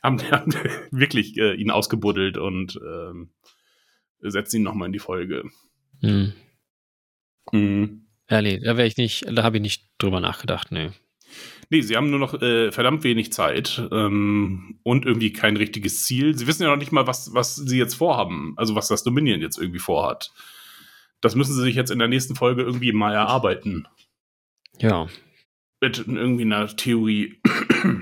[0.01, 0.53] haben, haben
[0.91, 3.31] wirklich äh, ihn ausgebuddelt und ähm,
[4.19, 5.43] setzen ihn nochmal in die Folge.
[6.01, 6.33] Hm.
[7.51, 8.07] Mhm.
[8.29, 10.91] Ja, nee, da wäre ich nicht, da habe ich nicht drüber nachgedacht, nee.
[11.69, 16.37] Nee, sie haben nur noch äh, verdammt wenig Zeit ähm, und irgendwie kein richtiges Ziel.
[16.37, 19.41] Sie wissen ja noch nicht mal, was, was sie jetzt vorhaben, also was das Dominion
[19.41, 20.31] jetzt irgendwie vorhat.
[21.21, 23.87] Das müssen sie sich jetzt in der nächsten Folge irgendwie mal erarbeiten.
[24.79, 25.07] Ja.
[25.81, 27.39] Mit irgendwie einer Theorie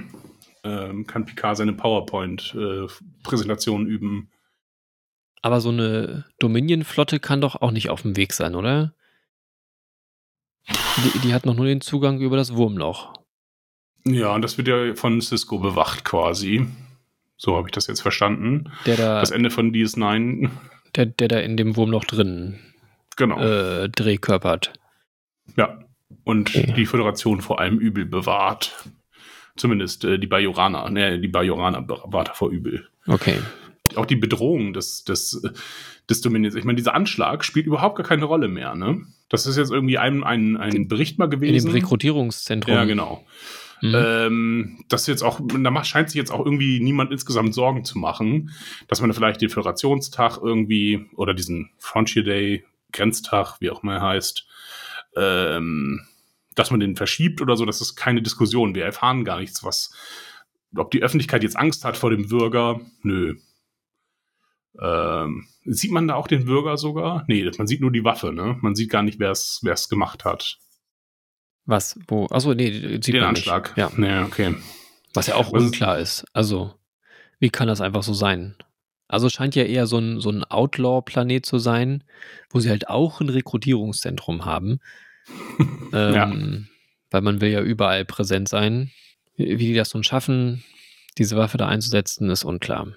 [0.63, 4.32] ähm, kann Picard seine PowerPoint-Präsentation üben.
[5.41, 8.93] Aber so eine Dominion-Flotte kann doch auch nicht auf dem Weg sein, oder?
[10.67, 13.13] Die, die hat noch nur den Zugang über das Wurmloch.
[14.05, 16.65] Ja, und das wird ja von Cisco bewacht quasi.
[17.37, 18.71] So habe ich das jetzt verstanden.
[18.85, 20.49] Der da, Das Ende von DS9,
[20.95, 22.59] der, der da in dem Wurmloch drin
[23.15, 23.39] genau.
[23.39, 24.73] äh, drehkörpert.
[25.57, 25.79] Ja.
[26.23, 26.73] Und Okay.
[26.75, 28.85] die Föderation vor allem Übel bewahrt.
[29.55, 30.89] Zumindest äh, die Bajoraner.
[30.89, 32.87] Ne, die Bajoraner bewahrt vor Übel.
[33.07, 33.35] Okay.
[33.95, 35.41] Auch die Bedrohung des, des,
[36.09, 36.55] des Dominions.
[36.55, 39.01] Ich meine, dieser Anschlag spielt überhaupt gar keine Rolle mehr, ne?
[39.29, 41.67] Das ist jetzt irgendwie ein, ein, ein Bericht mal In gewesen.
[41.69, 42.73] dem Rekrutierungszentrum.
[42.73, 43.25] ja, genau.
[43.82, 43.95] Mhm.
[43.95, 48.51] Ähm, das jetzt auch, da scheint sich jetzt auch irgendwie niemand insgesamt Sorgen zu machen,
[48.88, 54.01] dass man vielleicht den Föderationstag irgendwie oder diesen Frontier Day, Grenztag, wie auch immer er
[54.01, 54.47] heißt,
[55.15, 56.01] ähm,
[56.55, 58.75] dass man den verschiebt oder so, das ist keine Diskussion.
[58.75, 59.93] Wir erfahren gar nichts, was,
[60.75, 62.82] ob die Öffentlichkeit jetzt Angst hat vor dem Bürger.
[63.01, 63.36] Nö.
[64.79, 67.23] Ähm, sieht man da auch den Bürger sogar?
[67.27, 68.57] Nee, man sieht nur die Waffe, ne?
[68.61, 70.59] Man sieht gar nicht, wer es gemacht hat.
[71.66, 71.99] Was?
[72.07, 72.26] Wo?
[72.28, 73.76] Achso, nee, sieht den man Anschlag.
[73.76, 73.78] Nicht.
[73.78, 73.91] Ja.
[73.95, 74.55] Nee, okay.
[75.14, 76.26] Was ja auch Was unklar ist.
[76.34, 76.74] Also,
[77.39, 78.55] wie kann das einfach so sein?
[79.07, 82.03] Also scheint ja eher so ein, so ein Outlaw-Planet zu sein,
[82.49, 84.80] wo sie halt auch ein Rekrutierungszentrum haben.
[85.93, 86.32] ähm, ja.
[87.12, 88.89] Weil man will ja überall präsent sein.
[89.36, 90.64] Wie die das nun schaffen,
[91.18, 92.88] diese Waffe da einzusetzen, ist unklar.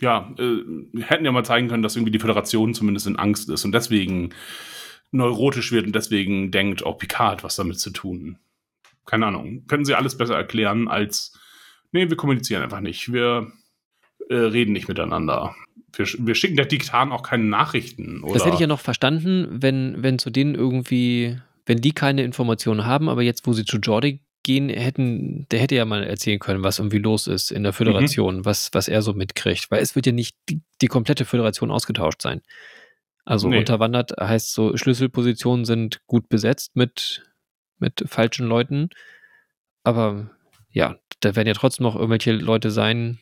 [0.00, 3.64] Ja, äh, hätten ja mal zeigen können, dass irgendwie die Föderation zumindest in Angst ist
[3.64, 4.30] und deswegen
[5.12, 8.38] neurotisch wird und deswegen denkt, auch oh, Picard hat was damit zu tun.
[9.06, 9.66] Keine Ahnung.
[9.66, 11.38] Können sie alles besser erklären als,
[11.92, 13.12] nee, wir kommunizieren einfach nicht.
[13.12, 13.52] Wir
[14.28, 15.54] äh, reden nicht miteinander.
[15.92, 18.22] Wir, wir, schicken der Diktan auch keine Nachrichten.
[18.22, 18.34] Oder?
[18.34, 22.86] Das hätte ich ja noch verstanden, wenn, wenn zu denen irgendwie, wenn die keine Informationen
[22.86, 26.64] haben, aber jetzt, wo sie zu Jordi gehen, hätten, der hätte ja mal erzählen können,
[26.64, 28.44] was irgendwie los ist in der Föderation, mhm.
[28.44, 29.70] was, was er so mitkriegt.
[29.70, 32.40] Weil es wird ja nicht die, die komplette Föderation ausgetauscht sein.
[33.24, 33.58] Also nee.
[33.58, 37.22] unterwandert heißt so, Schlüsselpositionen sind gut besetzt mit,
[37.78, 38.90] mit falschen Leuten.
[39.84, 40.30] Aber
[40.70, 43.18] ja, da werden ja trotzdem noch irgendwelche Leute sein,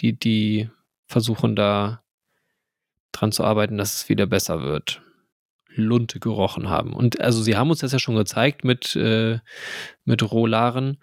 [0.00, 0.70] die, die
[1.06, 2.02] versuchen da
[3.12, 5.02] dran zu arbeiten, dass es wieder besser wird.
[5.74, 6.92] Lunte gerochen haben.
[6.92, 9.38] Und also sie haben uns das ja schon gezeigt mit, äh,
[10.04, 10.98] mit Rohlaren.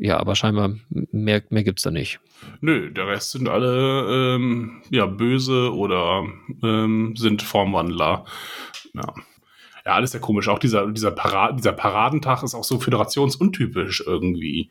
[0.00, 2.18] Ja, aber scheinbar mehr, mehr gibt es da nicht.
[2.60, 6.26] Nö, der Rest sind alle ähm, ja, böse oder
[6.62, 8.24] ähm, sind Formwandler.
[8.94, 9.14] Ja.
[9.84, 10.48] ja, alles sehr komisch.
[10.48, 14.70] Auch dieser, dieser, Parad dieser Paradentag ist auch so föderationsuntypisch irgendwie.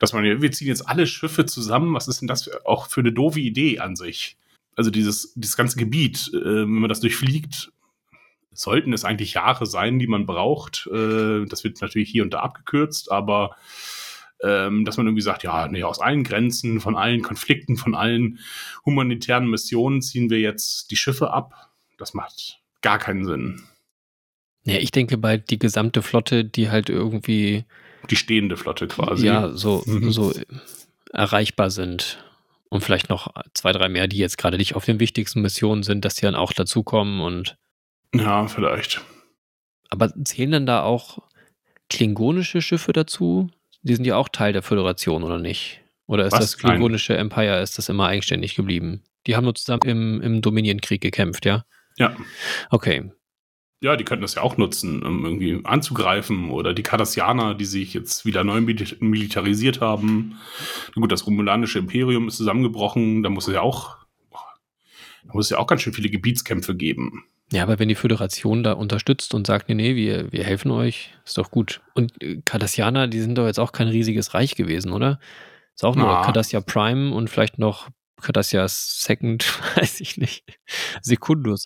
[0.00, 1.94] Dass man, wir ziehen jetzt alle Schiffe zusammen.
[1.94, 4.36] Was ist denn das für, auch für eine doofe Idee an sich?
[4.74, 7.72] Also dieses, dieses ganze Gebiet, äh, wenn man das durchfliegt,
[8.52, 10.88] sollten es eigentlich Jahre sein, die man braucht.
[10.92, 13.56] Äh, das wird natürlich hier und da abgekürzt, aber
[14.42, 18.38] ähm, dass man irgendwie sagt, ja, nee, aus allen Grenzen, von allen Konflikten, von allen
[18.84, 21.70] humanitären Missionen ziehen wir jetzt die Schiffe ab.
[21.98, 23.62] Das macht gar keinen Sinn.
[24.64, 27.64] Ja, ich denke bei die gesamte Flotte, die halt irgendwie
[28.10, 29.26] die stehende Flotte quasi.
[29.26, 30.10] Ja, so, mhm.
[30.10, 30.32] so
[31.12, 32.24] erreichbar sind.
[32.70, 36.04] Und vielleicht noch zwei, drei mehr, die jetzt gerade nicht auf den wichtigsten Missionen sind,
[36.04, 37.56] dass die dann auch dazukommen und
[38.14, 39.02] ja, vielleicht.
[39.90, 41.18] Aber zählen dann da auch
[41.88, 43.50] klingonische Schiffe dazu?
[43.82, 45.80] Die sind ja auch Teil der Föderation, oder nicht?
[46.06, 46.40] Oder ist Was?
[46.40, 47.16] das klingonische.
[47.16, 49.02] Empire, ist das immer eigenständig geblieben?
[49.26, 51.64] Die haben nur zusammen im, im Dominion-Krieg gekämpft, ja?
[51.98, 52.16] Ja.
[52.70, 53.10] Okay.
[53.80, 56.50] Ja, die könnten das ja auch nutzen, um irgendwie anzugreifen.
[56.50, 60.38] Oder die Cardassianer, die sich jetzt wieder neu militarisiert haben.
[60.94, 63.22] Gut, das romulanische Imperium ist zusammengebrochen.
[63.22, 63.98] Da muss es ja auch,
[64.32, 67.24] da muss es ja auch ganz schön viele Gebietskämpfe geben.
[67.50, 71.14] Ja, aber wenn die Föderation da unterstützt und sagt, nee, nee, wir, wir helfen euch,
[71.24, 71.80] ist doch gut.
[71.94, 75.18] Und äh, Cardassianer, die sind doch jetzt auch kein riesiges Reich gewesen, oder?
[75.74, 77.88] Ist auch nur Cardassia Prime und vielleicht noch
[78.20, 79.44] Cardassia Second,
[79.76, 80.44] weiß ich nicht.
[81.00, 81.64] Secundus.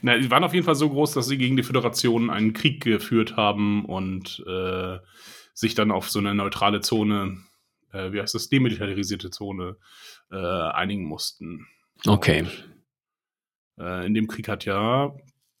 [0.00, 2.82] Na, die waren auf jeden Fall so groß, dass sie gegen die Föderation einen Krieg
[2.82, 4.98] geführt haben und äh,
[5.54, 7.38] sich dann auf so eine neutrale Zone,
[7.92, 9.76] äh, wie heißt das, demilitarisierte Zone,
[10.30, 11.66] äh, einigen mussten.
[12.06, 12.40] Okay.
[12.40, 12.71] Und
[13.82, 15.14] äh, in dem Krieg hat ja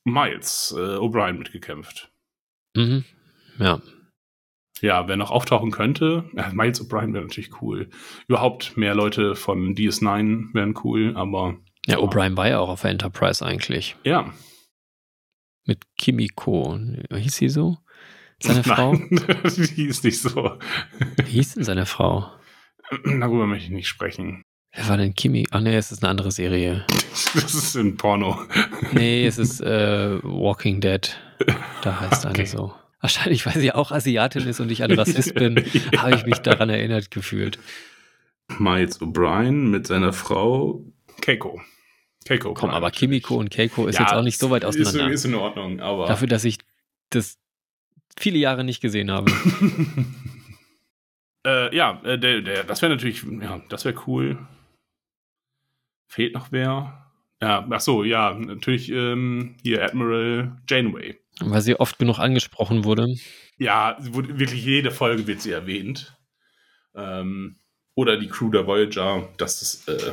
[0.04, 2.10] Miles äh, O'Brien mitgekämpft.
[2.76, 3.04] Mhm.
[3.58, 3.80] Ja.
[4.80, 7.88] Ja, wer noch auftauchen könnte, ja, Miles O'Brien wäre natürlich cool.
[8.26, 11.56] Überhaupt mehr Leute von DS9 wären cool, aber.
[11.86, 13.96] Ja, O'Brien war ja auch auf der Enterprise eigentlich.
[14.02, 14.32] Ja.
[15.66, 16.78] Mit Kimiko.
[17.14, 17.78] Hieß sie so?
[18.40, 18.94] Seine Frau?
[19.10, 20.58] die hieß nicht so.
[21.16, 22.32] Wie hieß denn seine Frau?
[23.04, 24.42] Darüber möchte ich nicht sprechen.
[24.74, 25.46] Wer war denn Kimi?
[25.50, 26.84] Ach nee, es ist eine andere Serie.
[27.34, 28.40] Das ist ein Porno.
[28.92, 31.14] Nee, es ist äh, Walking Dead.
[31.82, 32.34] Da heißt okay.
[32.34, 32.72] eine so.
[33.02, 35.56] Wahrscheinlich, weil sie auch Asiatin ist und ich ein Rassist bin,
[35.92, 36.02] ja.
[36.02, 37.58] habe ich mich daran erinnert gefühlt.
[38.58, 40.84] Miles O'Brien mit seiner Frau
[41.20, 41.60] Keiko.
[42.24, 42.54] Keiko.
[42.54, 45.08] Komm, aber Kimiko und Keiko ist ja, jetzt auch nicht so weit auseinander.
[45.08, 46.06] Ist, ist in Ordnung, aber.
[46.06, 46.58] Dafür, dass ich
[47.10, 47.38] das
[48.16, 49.30] viele Jahre nicht gesehen habe.
[51.46, 54.38] äh, ja, äh, der, der, das wäre natürlich, ja, das wäre cool.
[56.12, 57.10] Fehlt noch wer?
[57.40, 61.18] Ja, ach so, ja, natürlich ähm, hier Admiral Janeway.
[61.40, 63.16] Weil sie oft genug angesprochen wurde.
[63.56, 66.14] Ja, wurde, wirklich jede Folge wird sie erwähnt.
[66.94, 67.56] Ähm,
[67.94, 70.12] oder die Crew der Voyager, dass das, äh,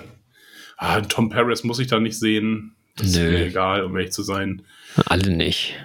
[0.77, 2.77] ah, Tom Paris muss ich da nicht sehen.
[2.95, 3.25] Das Nö.
[3.25, 4.61] ist mir egal, um ehrlich zu sein.
[5.05, 5.75] Alle nicht.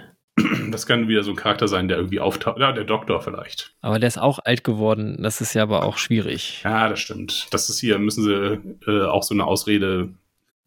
[0.75, 2.59] Das kann wieder so ein Charakter sein, der irgendwie auftaucht.
[2.59, 3.71] Ja, der Doktor vielleicht.
[3.79, 5.23] Aber der ist auch alt geworden.
[5.23, 6.61] Das ist ja aber auch schwierig.
[6.65, 7.47] Ja, das stimmt.
[7.51, 10.09] Das ist hier, müssen sie äh, auch so eine Ausrede.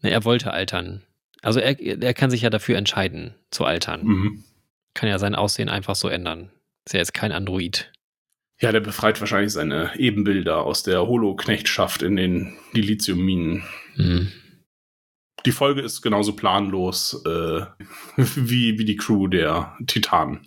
[0.01, 1.03] Na, er wollte altern.
[1.43, 4.03] Also er, er kann sich ja dafür entscheiden, zu altern.
[4.03, 4.45] Mhm.
[4.95, 6.49] Kann ja sein Aussehen einfach so ändern.
[6.87, 7.93] Ist ja jetzt kein Android.
[8.61, 13.63] Ja, der befreit wahrscheinlich seine Ebenbilder aus der Holo-Knechtschaft in den Dilithium-Minen.
[13.97, 14.33] Hm.
[15.47, 17.67] Die Folge ist genauso planlos äh,
[18.17, 20.47] wie, wie die Crew der Titanen.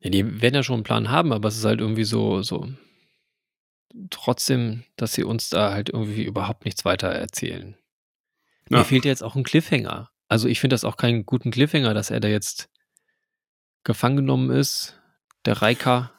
[0.00, 2.68] Ja, die werden ja schon einen Plan haben, aber es ist halt irgendwie so, so
[4.10, 7.76] trotzdem, dass sie uns da halt irgendwie überhaupt nichts weiter erzählen.
[8.68, 8.78] Ja.
[8.78, 10.10] Mir fehlt ja jetzt auch ein Cliffhanger.
[10.28, 12.68] Also ich finde das auch keinen guten Cliffhanger, dass er da jetzt
[13.84, 15.00] gefangen genommen ist.
[15.44, 16.12] Der Reika.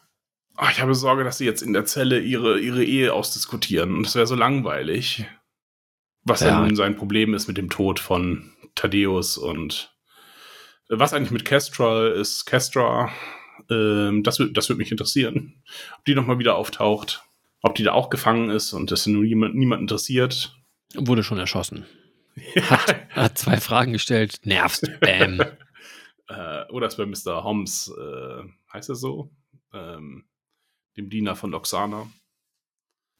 [0.55, 3.95] Ach, ich habe Sorge, dass sie jetzt in der Zelle ihre, ihre Ehe ausdiskutieren.
[3.95, 5.25] Und das wäre so langweilig.
[6.27, 6.59] Was Ja.
[6.61, 9.95] nun sein Problem ist mit dem Tod von Thaddeus und
[10.89, 12.45] äh, was eigentlich mit Kestra ist.
[12.45, 13.09] Kestra,
[13.69, 15.63] ähm, das, das würde mich interessieren.
[15.97, 17.23] Ob die nochmal wieder auftaucht.
[17.61, 20.55] Ob die da auch gefangen ist und das nun niemand, niemand interessiert.
[20.95, 21.85] Wurde schon erschossen.
[22.53, 22.79] Ja.
[23.15, 24.41] Er hat zwei Fragen gestellt.
[24.43, 24.87] Nervst.
[24.99, 25.41] Bam.
[26.27, 27.43] äh, oder ist bei Mr.
[27.43, 29.31] Holmes, äh, heißt er so?
[29.73, 30.25] Ähm,
[30.97, 32.05] dem Diener von Loxana.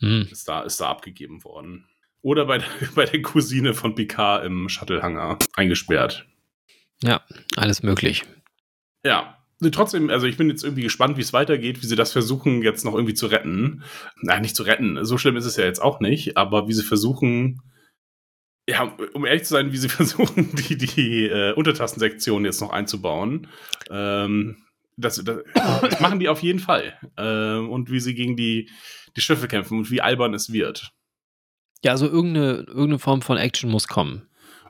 [0.02, 0.28] Hm.
[0.30, 1.90] ist da, ist da abgegeben worden.
[2.22, 6.26] Oder bei, der- bei der Cousine von Picard im Shuttle-Hangar eingesperrt.
[7.04, 7.22] Ja,
[7.56, 8.24] alles möglich.
[9.06, 9.34] Ja.
[9.72, 12.86] Trotzdem, also ich bin jetzt irgendwie gespannt, wie es weitergeht, wie sie das versuchen, jetzt
[12.86, 13.84] noch irgendwie zu retten.
[14.22, 15.04] Nein, nicht zu retten.
[15.04, 17.60] So schlimm ist es ja jetzt auch nicht, aber wie sie versuchen,
[18.70, 23.48] ja, um ehrlich zu sein, wie sie versuchen, die, die äh, Untertassensektion jetzt noch einzubauen.
[23.90, 24.58] Ähm,
[24.96, 26.94] das, das, das machen die auf jeden Fall.
[27.18, 28.70] Ähm, und wie sie gegen die,
[29.16, 30.92] die Schiffe kämpfen und wie albern es wird.
[31.84, 34.24] Ja, also irgendeine, irgendeine Form von Action muss kommen.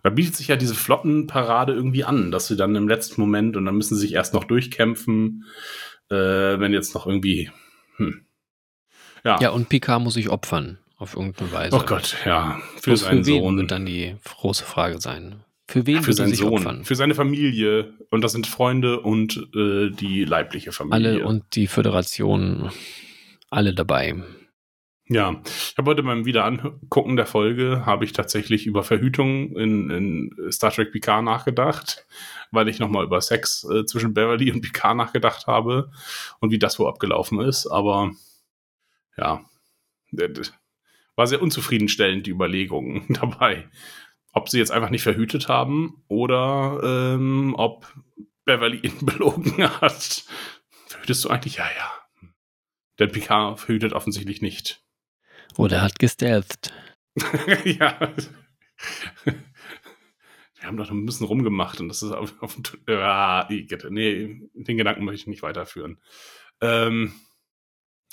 [0.03, 3.65] Da bietet sich ja diese Flottenparade irgendwie an, dass sie dann im letzten Moment und
[3.65, 5.43] dann müssen sie sich erst noch durchkämpfen,
[6.09, 7.51] äh, wenn jetzt noch irgendwie.
[7.97, 8.25] Hm.
[9.25, 9.39] Ja.
[9.41, 10.77] Ja, und Picard muss sich opfern.
[10.99, 11.75] Auf irgendeine Weise.
[11.75, 12.59] oh Gott, ja.
[12.77, 13.57] Für Bloß seinen für wen Sohn.
[13.57, 15.43] wird dann die große Frage sein.
[15.67, 16.53] Für wen für er seinen sich Sohn.
[16.53, 16.85] opfern?
[16.85, 17.93] Für seine Familie.
[18.09, 21.09] Und das sind Freunde und äh, die leibliche Familie.
[21.09, 22.71] Alle und die Föderation,
[23.51, 24.15] alle dabei.
[25.09, 30.51] Ja, ich habe heute beim Wiederangucken der Folge habe ich tatsächlich über Verhütung in, in
[30.51, 32.05] Star Trek Picard nachgedacht,
[32.51, 35.91] weil ich nochmal über Sex äh, zwischen Beverly und Picard nachgedacht habe
[36.41, 37.67] und wie das wohl abgelaufen ist.
[37.67, 38.11] Aber
[39.15, 39.45] ja,
[41.15, 43.69] war sehr unzufriedenstellend die Überlegungen dabei.
[44.33, 47.93] Ob sie jetzt einfach nicht verhütet haben oder ähm, ob
[48.43, 50.25] Beverly ihn belogen hat.
[50.87, 51.55] Verhütest du eigentlich?
[51.55, 52.29] Ja, ja.
[52.99, 54.83] Denn Picard verhütet offensichtlich nicht.
[55.57, 56.71] Oder hat gestelzt.
[57.65, 58.13] ja.
[59.25, 62.57] Wir haben doch ein bisschen rumgemacht und das ist auf, auf
[63.49, 63.87] Igitt.
[63.89, 65.99] nee, den Gedanken möchte ich nicht weiterführen.
[66.61, 67.13] Ähm,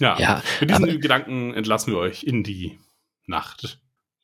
[0.01, 2.78] ja, Ja, mit diesen Gedanken entlassen wir euch in die
[3.26, 3.80] Nacht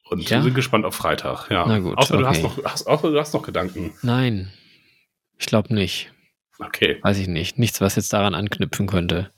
[0.09, 0.43] und Ja?
[0.43, 1.51] sind gespannt auf Freitag.
[1.51, 1.67] Ja.
[1.67, 2.61] Na gut, außer, du hast okay.
[2.63, 3.93] noch, hast, außer du hast noch Gedanken.
[4.03, 4.53] Nein.
[5.39, 6.13] Ich glaube nicht.
[6.59, 6.99] Okay.
[7.03, 7.59] Weiß ich nicht.
[7.59, 9.31] Nichts, was jetzt daran anknüpfen könnte.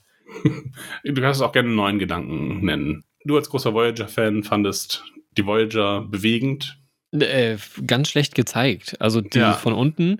[1.03, 3.03] Du kannst es auch gerne einen neuen Gedanken nennen.
[3.25, 5.03] Du als großer Voyager-Fan fandest
[5.37, 6.77] die Voyager bewegend.
[7.11, 8.99] Äh, ganz schlecht gezeigt.
[8.99, 9.53] Also die Ja.
[9.53, 10.17] von unten.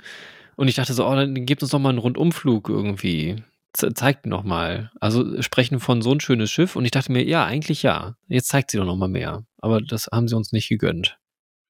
[0.55, 3.37] Und ich dachte so, oh, dann gebt uns doch mal einen Rundumflug irgendwie.
[3.73, 4.91] Ze zeigt noch mal.
[4.99, 6.75] Also sprechen von so ein schönes Schiff.
[6.75, 8.15] Und ich dachte mir, ja, eigentlich ja.
[8.27, 9.43] Jetzt zeigt sie doch noch mal mehr.
[9.57, 11.17] Aber das haben sie uns nicht gegönnt.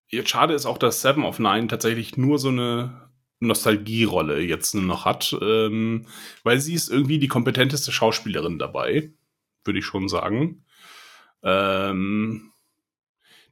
[0.09, 3.09] Jetzt schade ist auch, dass Seven of Nine tatsächlich nur so eine
[3.39, 6.05] Nostalgierolle jetzt noch hat, ähm,
[6.43, 9.11] weil sie ist irgendwie die kompetenteste Schauspielerin dabei,
[9.65, 10.63] würde ich schon sagen.
[11.43, 12.51] Ähm,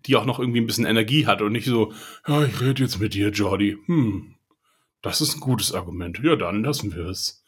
[0.06, 1.94] die auch noch irgendwie ein bisschen Energie hat und nicht so,
[2.28, 3.78] ja, ich rede jetzt mit dir, Jordi.
[3.86, 4.36] Hm,
[5.02, 6.20] das ist ein gutes Argument.
[6.24, 7.44] Ja, dann lassen wir es.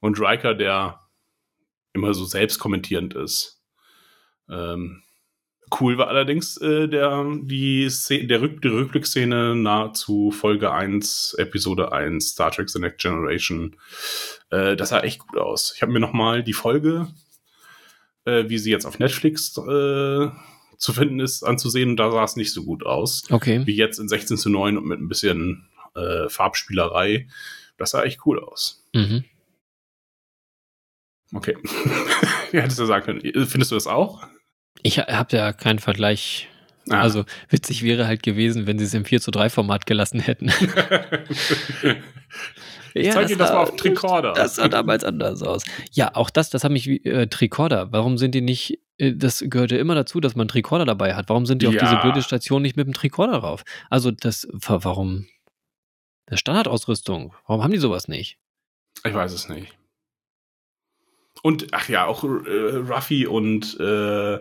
[0.00, 1.00] Und Riker, der
[1.92, 3.62] immer so selbst kommentierend ist.
[4.48, 5.02] Ähm,
[5.70, 11.92] Cool war allerdings äh, der, die, Szene, der Rück, die Rückblickszene nahezu Folge 1, Episode
[11.92, 13.76] 1, Star Trek The Next Generation.
[14.50, 15.72] Äh, das sah echt gut aus.
[15.74, 17.08] Ich habe mir nochmal die Folge,
[18.28, 20.28] äh, wie sie jetzt auf Netflix äh,
[20.76, 21.90] zu finden ist, anzusehen.
[21.90, 23.24] Und da sah es nicht so gut aus.
[23.30, 23.62] Okay.
[23.64, 27.28] Wie jetzt in 16 zu 9 und mit ein bisschen äh, Farbspielerei.
[27.76, 28.84] Das sah echt cool aus.
[28.94, 29.24] Mhm.
[31.32, 31.56] Okay.
[32.52, 33.46] ja, hättest du sagen können.
[33.46, 34.26] Findest du das auch?
[34.82, 36.48] Ich habe ja keinen Vergleich.
[36.88, 37.00] Ah.
[37.00, 40.50] Also witzig wäre halt gewesen, wenn sie es im 4 zu 3 Format gelassen hätten.
[43.00, 44.32] Ich zeig dir das mal auf Tricorder.
[44.32, 45.62] Das sah damals anders aus.
[45.92, 47.92] Ja, auch das, das hat mich wie äh, Tricorder.
[47.92, 51.28] Warum sind die nicht, äh, das gehörte immer dazu, dass man Tricorder dabei hat.
[51.28, 51.80] Warum sind die auf Ja.
[51.80, 53.64] diese blöde Station nicht mit dem Tricorder rauf?
[53.90, 55.26] Also das, wa- warum?
[56.26, 57.34] Das Standardausrüstung.
[57.46, 58.38] Warum haben die sowas nicht?
[59.04, 59.74] Ich weiß es nicht.
[61.42, 64.38] Und, ach ja, auch äh, Ruffy und äh,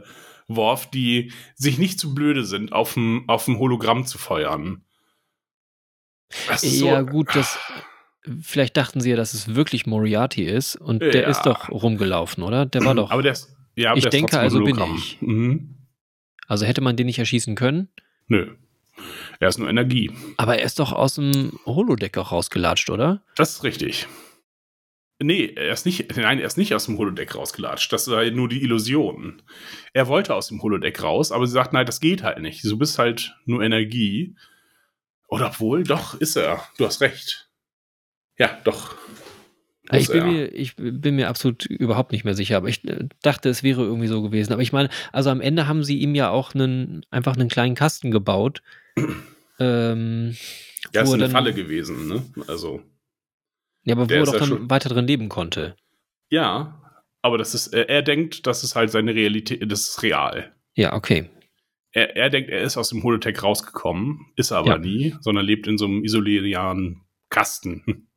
[0.47, 4.83] Worf, die sich nicht zu blöde sind, auf dem auf dem Hologramm zu feuern.
[6.47, 7.59] Das ist ja, so, gut, das
[8.41, 11.27] vielleicht dachten sie ja, dass es wirklich Moriarty ist und der Ja.
[11.29, 12.65] ist doch rumgelaufen, oder?
[12.65, 13.11] Der war doch.
[13.11, 15.17] Aber der ist, ja, aber Ich der ist denke, ein also bin ich.
[15.21, 15.75] Mhm.
[16.47, 17.89] Also hätte man den nicht erschießen können.
[18.27, 18.55] Nö.
[19.39, 20.11] Er ist nur Energie.
[20.37, 23.21] Aber er ist doch aus dem Holodeck auch rausgelatscht, oder?
[23.35, 24.07] Das ist richtig.
[25.19, 27.91] Nee, er ist nicht, nein, er ist nicht aus dem Holodeck rausgelatscht.
[27.91, 29.41] Das war nur die Illusion.
[29.93, 32.63] Er wollte aus dem Holodeck raus, aber sie sagt, nein, das geht halt nicht.
[32.63, 34.35] Du bist halt nur Energie.
[35.27, 36.63] Oder obwohl, doch, ist er.
[36.77, 37.46] Du hast recht.
[38.37, 38.95] Ja, doch.
[39.91, 40.25] Muss Ich bin, er.
[40.25, 43.83] mir, ich bin mir absolut überhaupt nicht mehr sicher, aber ich äh, dachte, es wäre
[43.83, 44.51] irgendwie so gewesen.
[44.53, 47.75] Aber ich meine, also am Ende haben sie ihm ja auch einen, einfach einen kleinen
[47.75, 48.61] Kasten gebaut.
[49.59, 50.35] ähm,
[50.93, 52.23] Ja, ist eine dann- Falle gewesen, ne?
[52.47, 52.81] Also,
[53.83, 55.75] Ja, aber wo er doch dann schon- weiter drin leben konnte.
[56.29, 56.81] ja.
[57.23, 60.55] Aber das ist, er, er denkt, das ist halt seine Realität, das ist real.
[60.75, 61.29] Ja, okay.
[61.91, 64.77] Er, er denkt, er ist aus dem Holodeck rausgekommen, ist er aber Ja.
[64.77, 68.07] nie, sondern lebt in so einem isolierten Kasten.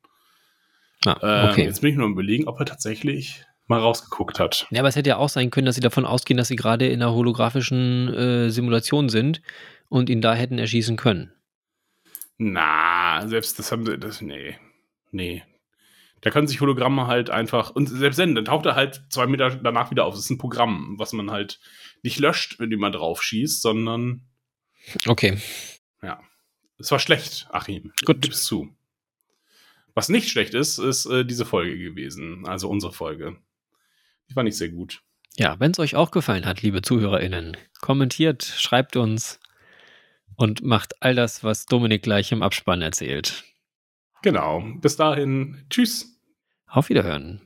[1.05, 1.63] Ah, Äh, okay.
[1.65, 4.67] Jetzt bin ich nur am überlegen, ob er tatsächlich mal rausgeguckt hat.
[4.71, 6.87] Ja, aber es hätte ja auch sein können, dass sie davon ausgehen, dass sie gerade
[6.87, 9.41] in einer holographischen äh, Simulation sind
[9.89, 11.33] und ihn da hätten erschießen können.
[12.37, 14.57] Na, selbst das haben sie, das, nee,
[15.11, 15.43] nee.
[16.21, 19.49] Da können sich Hologramme halt einfach, und selbst wenn, dann taucht er halt zwei Meter
[19.55, 20.13] danach wieder auf.
[20.13, 21.59] Das ist ein Programm, was man halt
[22.03, 24.21] nicht löscht, wenn jemand drauf schießt, sondern
[25.07, 25.37] Okay.
[26.77, 27.91] es war schlecht, Achim.
[28.05, 28.21] Gut.
[28.21, 28.69] Gib's zu.
[29.93, 33.37] Was nicht schlecht ist, ist äh, diese Folge gewesen, also unsere Folge.
[34.29, 35.01] Die war nicht sehr gut.
[35.37, 39.39] Ja, wenn es euch auch gefallen hat, liebe ZuhörerInnen, kommentiert, schreibt uns
[40.35, 43.43] und macht all das, was Dominik gleich im Abspann erzählt.
[44.21, 44.63] Genau.
[44.79, 45.65] Bis dahin.
[45.69, 46.19] Tschüss.
[46.67, 47.41] Auf Wiederhören.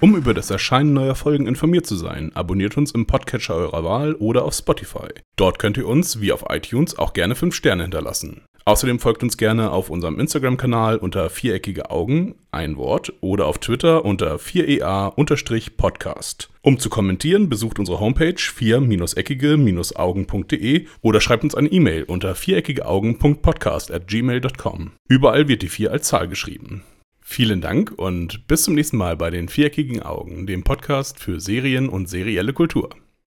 [0.00, 4.14] Um über das Erscheinen neuer Folgen informiert zu sein, abonniert uns im Podcatcher eurer Wahl
[4.14, 5.08] oder auf Spotify.
[5.36, 8.44] Dort könnt ihr uns, wie auf iTunes, auch gerne 5 Sterne hinterlassen.
[8.68, 14.04] Außerdem folgt uns gerne auf unserem Instagram-Kanal unter viereckige Augen, ein Wort, oder auf Twitter
[14.04, 16.50] unter 4ea-podcast.
[16.62, 24.08] Um zu kommentieren, besucht unsere Homepage 4-eckige-augen.de oder schreibt uns eine E-Mail unter viereckigeaugen.podcast at
[24.08, 24.90] gmail.com.
[25.08, 26.82] Überall wird die 4 als Zahl geschrieben.
[27.20, 31.88] Vielen Dank und bis zum nächsten Mal bei den Viereckigen Augen, dem Podcast für Serien
[31.88, 32.90] und serielle Kultur.